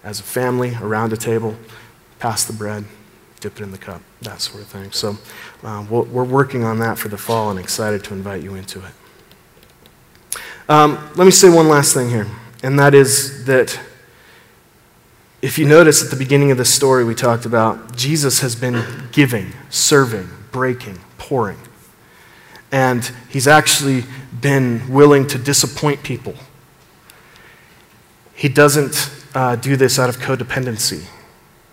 As 0.03 0.21
a 0.21 0.23
family, 0.23 0.75
around 0.81 1.13
a 1.13 1.17
table, 1.17 1.55
pass 2.19 2.45
the 2.45 2.55
bread, 2.55 2.85
dip 3.41 3.61
it 3.61 3.63
in 3.63 3.73
the 3.73 3.79
cup, 3.79 4.01
that 4.23 4.41
sort 4.41 4.63
of 4.63 4.69
thing. 4.69 4.91
So 4.93 5.19
uh, 5.63 5.85
we're 5.91 6.25
working 6.25 6.65
on 6.65 6.79
that 6.79 6.99
for 6.99 7.09
the 7.09 7.19
fall 7.19 7.51
and 7.51 7.59
excited 7.59 8.05
to 8.05 8.15
invite 8.15 8.43
you 8.43 8.55
into 8.55 8.79
it. 8.79 8.93
Um, 10.69 11.11
let 11.17 11.25
me 11.25 11.31
say 11.31 11.51
one 11.51 11.69
last 11.69 11.93
thing 11.93 12.09
here, 12.09 12.27
and 12.63 12.79
that 12.79 12.95
is 12.95 13.45
that 13.47 13.79
if 15.43 15.59
you 15.59 15.67
notice 15.67 16.05
at 16.05 16.11
the 16.11 16.17
beginning 16.17 16.51
of 16.51 16.59
the 16.59 16.65
story, 16.65 17.03
we 17.03 17.15
talked 17.15 17.45
about 17.45 17.97
Jesus 17.97 18.41
has 18.41 18.55
been 18.55 18.85
giving, 19.11 19.53
serving, 19.69 20.29
breaking, 20.53 20.99
pouring. 21.19 21.59
And 22.73 23.11
he's 23.29 23.49
actually 23.49 24.05
been 24.41 24.89
willing 24.89 25.27
to 25.29 25.39
disappoint 25.39 26.03
people. 26.03 26.35
He 28.35 28.49
doesn't 28.49 29.11
uh, 29.35 29.57
do 29.57 29.77
this 29.77 29.99
out 29.99 30.09
of 30.09 30.19
codependency. 30.19 31.05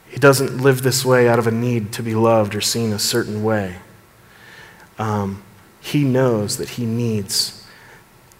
He 0.09 0.17
doesn't 0.17 0.57
live 0.57 0.81
this 0.81 1.05
way 1.05 1.27
out 1.29 1.39
of 1.39 1.47
a 1.47 1.51
need 1.51 1.91
to 1.93 2.03
be 2.03 2.15
loved 2.15 2.55
or 2.55 2.61
seen 2.61 2.91
a 2.91 2.99
certain 2.99 3.43
way. 3.43 3.77
Um, 4.97 5.43
he 5.79 6.03
knows 6.03 6.57
that 6.57 6.69
he 6.69 6.85
needs 6.85 7.65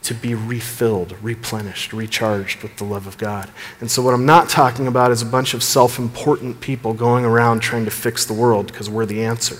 to 0.04 0.14
be 0.14 0.34
refilled, 0.34 1.16
replenished, 1.22 1.92
recharged 1.92 2.64
with 2.64 2.78
the 2.78 2.84
love 2.84 3.08
of 3.08 3.18
God. 3.18 3.50
And 3.80 3.92
so, 3.92 4.02
what 4.02 4.14
I'm 4.14 4.26
not 4.26 4.50
talking 4.50 4.88
about 4.88 5.12
is 5.12 5.22
a 5.22 5.26
bunch 5.26 5.54
of 5.54 5.62
self 5.62 6.00
important 6.00 6.62
people 6.62 6.94
going 6.94 7.26
around 7.26 7.60
trying 7.60 7.86
to 7.86 7.92
fix 7.92 8.26
the 8.26 8.34
world 8.34 8.68
because 8.68 8.90
we're 8.90 9.06
the 9.06 9.24
answer. 9.24 9.58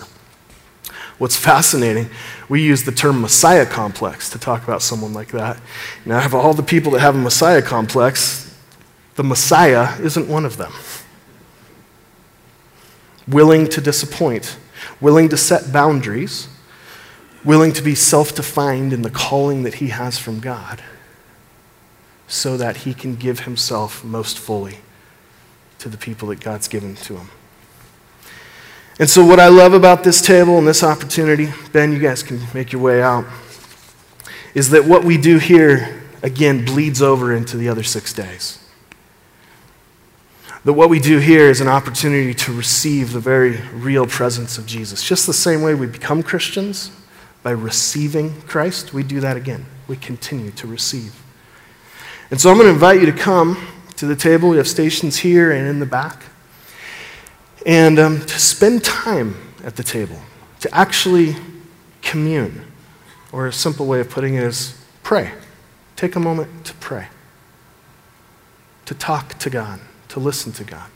What's 1.18 1.36
fascinating, 1.36 2.10
we 2.48 2.62
use 2.62 2.84
the 2.84 2.92
term 2.92 3.20
Messiah 3.20 3.66
complex 3.66 4.30
to 4.30 4.38
talk 4.38 4.62
about 4.62 4.82
someone 4.82 5.12
like 5.12 5.32
that. 5.32 5.60
Now, 6.06 6.24
of 6.24 6.34
all 6.34 6.54
the 6.54 6.62
people 6.62 6.92
that 6.92 7.00
have 7.00 7.16
a 7.16 7.18
Messiah 7.18 7.60
complex, 7.60 8.56
the 9.16 9.24
Messiah 9.24 10.00
isn't 10.00 10.28
one 10.28 10.44
of 10.44 10.58
them. 10.58 10.72
Willing 13.26 13.66
to 13.68 13.80
disappoint, 13.80 14.56
willing 15.00 15.28
to 15.30 15.36
set 15.36 15.72
boundaries, 15.72 16.48
willing 17.44 17.72
to 17.72 17.82
be 17.82 17.96
self 17.96 18.32
defined 18.32 18.92
in 18.92 19.02
the 19.02 19.10
calling 19.10 19.64
that 19.64 19.74
he 19.74 19.88
has 19.88 20.18
from 20.18 20.38
God, 20.38 20.82
so 22.28 22.56
that 22.56 22.78
he 22.78 22.94
can 22.94 23.16
give 23.16 23.40
himself 23.40 24.04
most 24.04 24.38
fully 24.38 24.78
to 25.80 25.88
the 25.88 25.98
people 25.98 26.28
that 26.28 26.38
God's 26.40 26.68
given 26.68 26.94
to 26.94 27.16
him. 27.16 27.30
And 29.00 29.08
so, 29.08 29.24
what 29.24 29.38
I 29.38 29.46
love 29.46 29.74
about 29.74 30.02
this 30.02 30.20
table 30.20 30.58
and 30.58 30.66
this 30.66 30.82
opportunity, 30.82 31.52
Ben, 31.72 31.92
you 31.92 32.00
guys 32.00 32.24
can 32.24 32.40
make 32.52 32.72
your 32.72 32.82
way 32.82 33.00
out, 33.00 33.24
is 34.54 34.70
that 34.70 34.86
what 34.86 35.04
we 35.04 35.16
do 35.16 35.38
here, 35.38 36.02
again, 36.24 36.64
bleeds 36.64 37.00
over 37.00 37.32
into 37.32 37.56
the 37.56 37.68
other 37.68 37.84
six 37.84 38.12
days. 38.12 38.58
That 40.64 40.72
what 40.72 40.90
we 40.90 40.98
do 40.98 41.18
here 41.18 41.48
is 41.48 41.60
an 41.60 41.68
opportunity 41.68 42.34
to 42.34 42.52
receive 42.52 43.12
the 43.12 43.20
very 43.20 43.60
real 43.72 44.04
presence 44.04 44.58
of 44.58 44.66
Jesus. 44.66 45.04
Just 45.04 45.28
the 45.28 45.32
same 45.32 45.62
way 45.62 45.74
we 45.74 45.86
become 45.86 46.24
Christians 46.24 46.90
by 47.44 47.52
receiving 47.52 48.40
Christ, 48.42 48.92
we 48.92 49.04
do 49.04 49.20
that 49.20 49.36
again. 49.36 49.66
We 49.86 49.96
continue 49.96 50.50
to 50.50 50.66
receive. 50.66 51.14
And 52.32 52.40
so, 52.40 52.50
I'm 52.50 52.56
going 52.56 52.66
to 52.66 52.74
invite 52.74 52.98
you 52.98 53.06
to 53.06 53.16
come 53.16 53.64
to 53.94 54.06
the 54.06 54.16
table. 54.16 54.48
We 54.48 54.56
have 54.56 54.66
stations 54.66 55.18
here 55.18 55.52
and 55.52 55.68
in 55.68 55.78
the 55.78 55.86
back 55.86 56.24
and 57.66 57.98
um, 57.98 58.20
to 58.20 58.38
spend 58.38 58.84
time 58.84 59.36
at 59.64 59.76
the 59.76 59.82
table, 59.82 60.20
to 60.60 60.74
actually 60.74 61.36
commune. 62.02 62.64
Or 63.30 63.46
a 63.46 63.52
simple 63.52 63.86
way 63.86 64.00
of 64.00 64.08
putting 64.08 64.34
it 64.34 64.42
is 64.42 64.80
pray. 65.02 65.32
Take 65.96 66.16
a 66.16 66.20
moment 66.20 66.64
to 66.66 66.74
pray, 66.74 67.08
to 68.86 68.94
talk 68.94 69.38
to 69.38 69.50
God, 69.50 69.80
to 70.08 70.20
listen 70.20 70.52
to 70.52 70.64
God. 70.64 70.90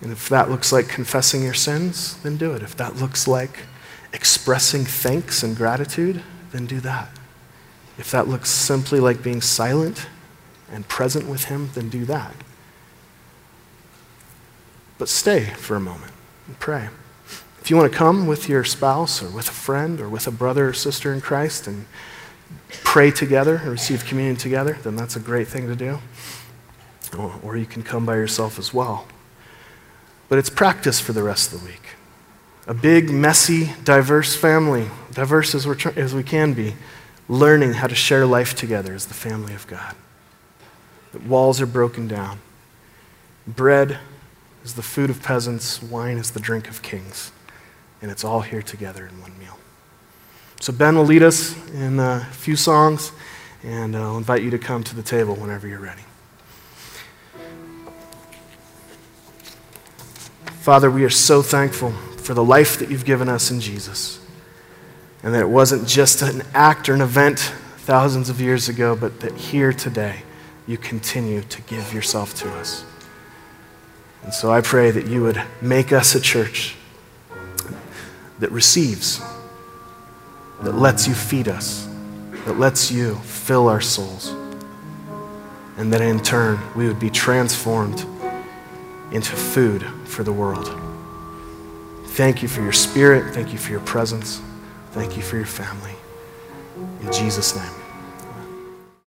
And 0.00 0.12
if 0.12 0.28
that 0.28 0.50
looks 0.50 0.72
like 0.72 0.88
confessing 0.88 1.42
your 1.42 1.54
sins, 1.54 2.20
then 2.22 2.36
do 2.36 2.52
it. 2.52 2.62
If 2.62 2.76
that 2.76 2.96
looks 2.96 3.26
like 3.26 3.60
expressing 4.12 4.84
thanks 4.84 5.42
and 5.42 5.56
gratitude, 5.56 6.22
then 6.50 6.66
do 6.66 6.80
that. 6.80 7.08
If 7.98 8.10
that 8.10 8.28
looks 8.28 8.50
simply 8.50 9.00
like 9.00 9.22
being 9.22 9.40
silent 9.40 10.06
and 10.70 10.86
present 10.88 11.28
with 11.28 11.44
Him, 11.44 11.70
then 11.74 11.88
do 11.88 12.04
that. 12.06 12.34
But 14.98 15.08
stay 15.08 15.44
for 15.44 15.76
a 15.76 15.80
moment 15.80 16.12
and 16.46 16.58
pray. 16.58 16.88
If 17.60 17.70
you 17.70 17.76
want 17.76 17.92
to 17.92 17.96
come 17.96 18.26
with 18.26 18.48
your 18.48 18.64
spouse 18.64 19.22
or 19.22 19.30
with 19.30 19.48
a 19.48 19.52
friend 19.52 20.00
or 20.00 20.08
with 20.08 20.26
a 20.26 20.30
brother 20.30 20.68
or 20.68 20.72
sister 20.72 21.12
in 21.12 21.20
Christ 21.20 21.66
and 21.66 21.86
pray 22.82 23.10
together 23.10 23.56
and 23.56 23.70
receive 23.70 24.04
communion 24.04 24.36
together, 24.36 24.78
then 24.82 24.96
that's 24.96 25.16
a 25.16 25.20
great 25.20 25.48
thing 25.48 25.68
to 25.68 25.76
do. 25.76 25.98
Or, 27.42 27.56
you 27.56 27.66
can 27.66 27.82
come 27.82 28.06
by 28.06 28.16
yourself 28.16 28.58
as 28.58 28.72
well. 28.72 29.06
But 30.28 30.38
it's 30.38 30.48
practice 30.48 30.98
for 30.98 31.12
the 31.12 31.22
rest 31.22 31.52
of 31.52 31.60
the 31.60 31.66
week. 31.66 31.82
A 32.66 32.74
big, 32.74 33.10
messy, 33.10 33.72
diverse 33.84 34.34
family, 34.34 34.88
diverse 35.12 35.54
as, 35.54 35.66
we're, 35.66 35.76
as 35.94 36.14
we 36.14 36.22
can 36.22 36.54
be, 36.54 36.74
learning 37.28 37.74
how 37.74 37.86
to 37.86 37.94
share 37.94 38.24
life 38.24 38.54
together 38.54 38.94
as 38.94 39.06
the 39.06 39.14
family 39.14 39.52
of 39.52 39.66
God. 39.66 39.94
The 41.12 41.18
walls 41.18 41.60
are 41.60 41.66
broken 41.66 42.08
down 42.08 42.40
Bread 43.46 43.98
is 44.64 44.74
the 44.74 44.82
food 44.82 45.10
of 45.10 45.22
peasants, 45.22 45.82
wine 45.82 46.18
is 46.18 46.30
the 46.30 46.40
drink 46.40 46.68
of 46.68 46.82
kings, 46.82 47.32
and 48.00 48.10
it's 48.10 48.24
all 48.24 48.40
here 48.40 48.62
together 48.62 49.06
in 49.06 49.20
one 49.20 49.36
meal. 49.38 49.58
So, 50.60 50.72
Ben 50.72 50.96
will 50.96 51.04
lead 51.04 51.22
us 51.22 51.56
in 51.72 51.98
a 51.98 52.26
few 52.30 52.54
songs, 52.54 53.12
and 53.64 53.96
I'll 53.96 54.16
invite 54.16 54.42
you 54.42 54.50
to 54.50 54.58
come 54.58 54.84
to 54.84 54.94
the 54.94 55.02
table 55.02 55.34
whenever 55.34 55.66
you're 55.66 55.80
ready. 55.80 56.02
Father, 60.60 60.88
we 60.88 61.02
are 61.02 61.10
so 61.10 61.42
thankful 61.42 61.90
for 61.90 62.34
the 62.34 62.44
life 62.44 62.78
that 62.78 62.88
you've 62.88 63.04
given 63.04 63.28
us 63.28 63.50
in 63.50 63.60
Jesus, 63.60 64.24
and 65.24 65.34
that 65.34 65.40
it 65.40 65.48
wasn't 65.48 65.88
just 65.88 66.22
an 66.22 66.42
act 66.54 66.88
or 66.88 66.94
an 66.94 67.00
event 67.00 67.52
thousands 67.78 68.30
of 68.30 68.40
years 68.40 68.68
ago, 68.68 68.94
but 68.94 69.18
that 69.20 69.34
here 69.34 69.72
today 69.72 70.22
you 70.68 70.78
continue 70.78 71.40
to 71.42 71.60
give 71.62 71.92
yourself 71.92 72.34
to 72.34 72.48
us. 72.54 72.84
And 74.22 74.32
so 74.32 74.52
I 74.52 74.60
pray 74.60 74.90
that 74.90 75.06
you 75.06 75.22
would 75.22 75.42
make 75.60 75.92
us 75.92 76.14
a 76.14 76.20
church 76.20 76.76
that 78.38 78.50
receives, 78.50 79.20
that 80.62 80.74
lets 80.74 81.06
you 81.06 81.14
feed 81.14 81.48
us, 81.48 81.88
that 82.44 82.58
lets 82.58 82.90
you 82.90 83.16
fill 83.16 83.68
our 83.68 83.80
souls, 83.80 84.34
and 85.76 85.92
that 85.92 86.00
in 86.00 86.20
turn 86.20 86.58
we 86.76 86.86
would 86.86 87.00
be 87.00 87.10
transformed 87.10 88.06
into 89.12 89.36
food 89.36 89.84
for 90.06 90.22
the 90.22 90.32
world. 90.32 90.78
Thank 92.12 92.42
you 92.42 92.48
for 92.48 92.62
your 92.62 92.72
spirit. 92.72 93.34
Thank 93.34 93.52
you 93.52 93.58
for 93.58 93.70
your 93.70 93.80
presence. 93.80 94.40
Thank 94.92 95.16
you 95.16 95.22
for 95.22 95.36
your 95.36 95.46
family. 95.46 95.94
In 97.00 97.12
Jesus' 97.12 97.56
name. 97.56 97.81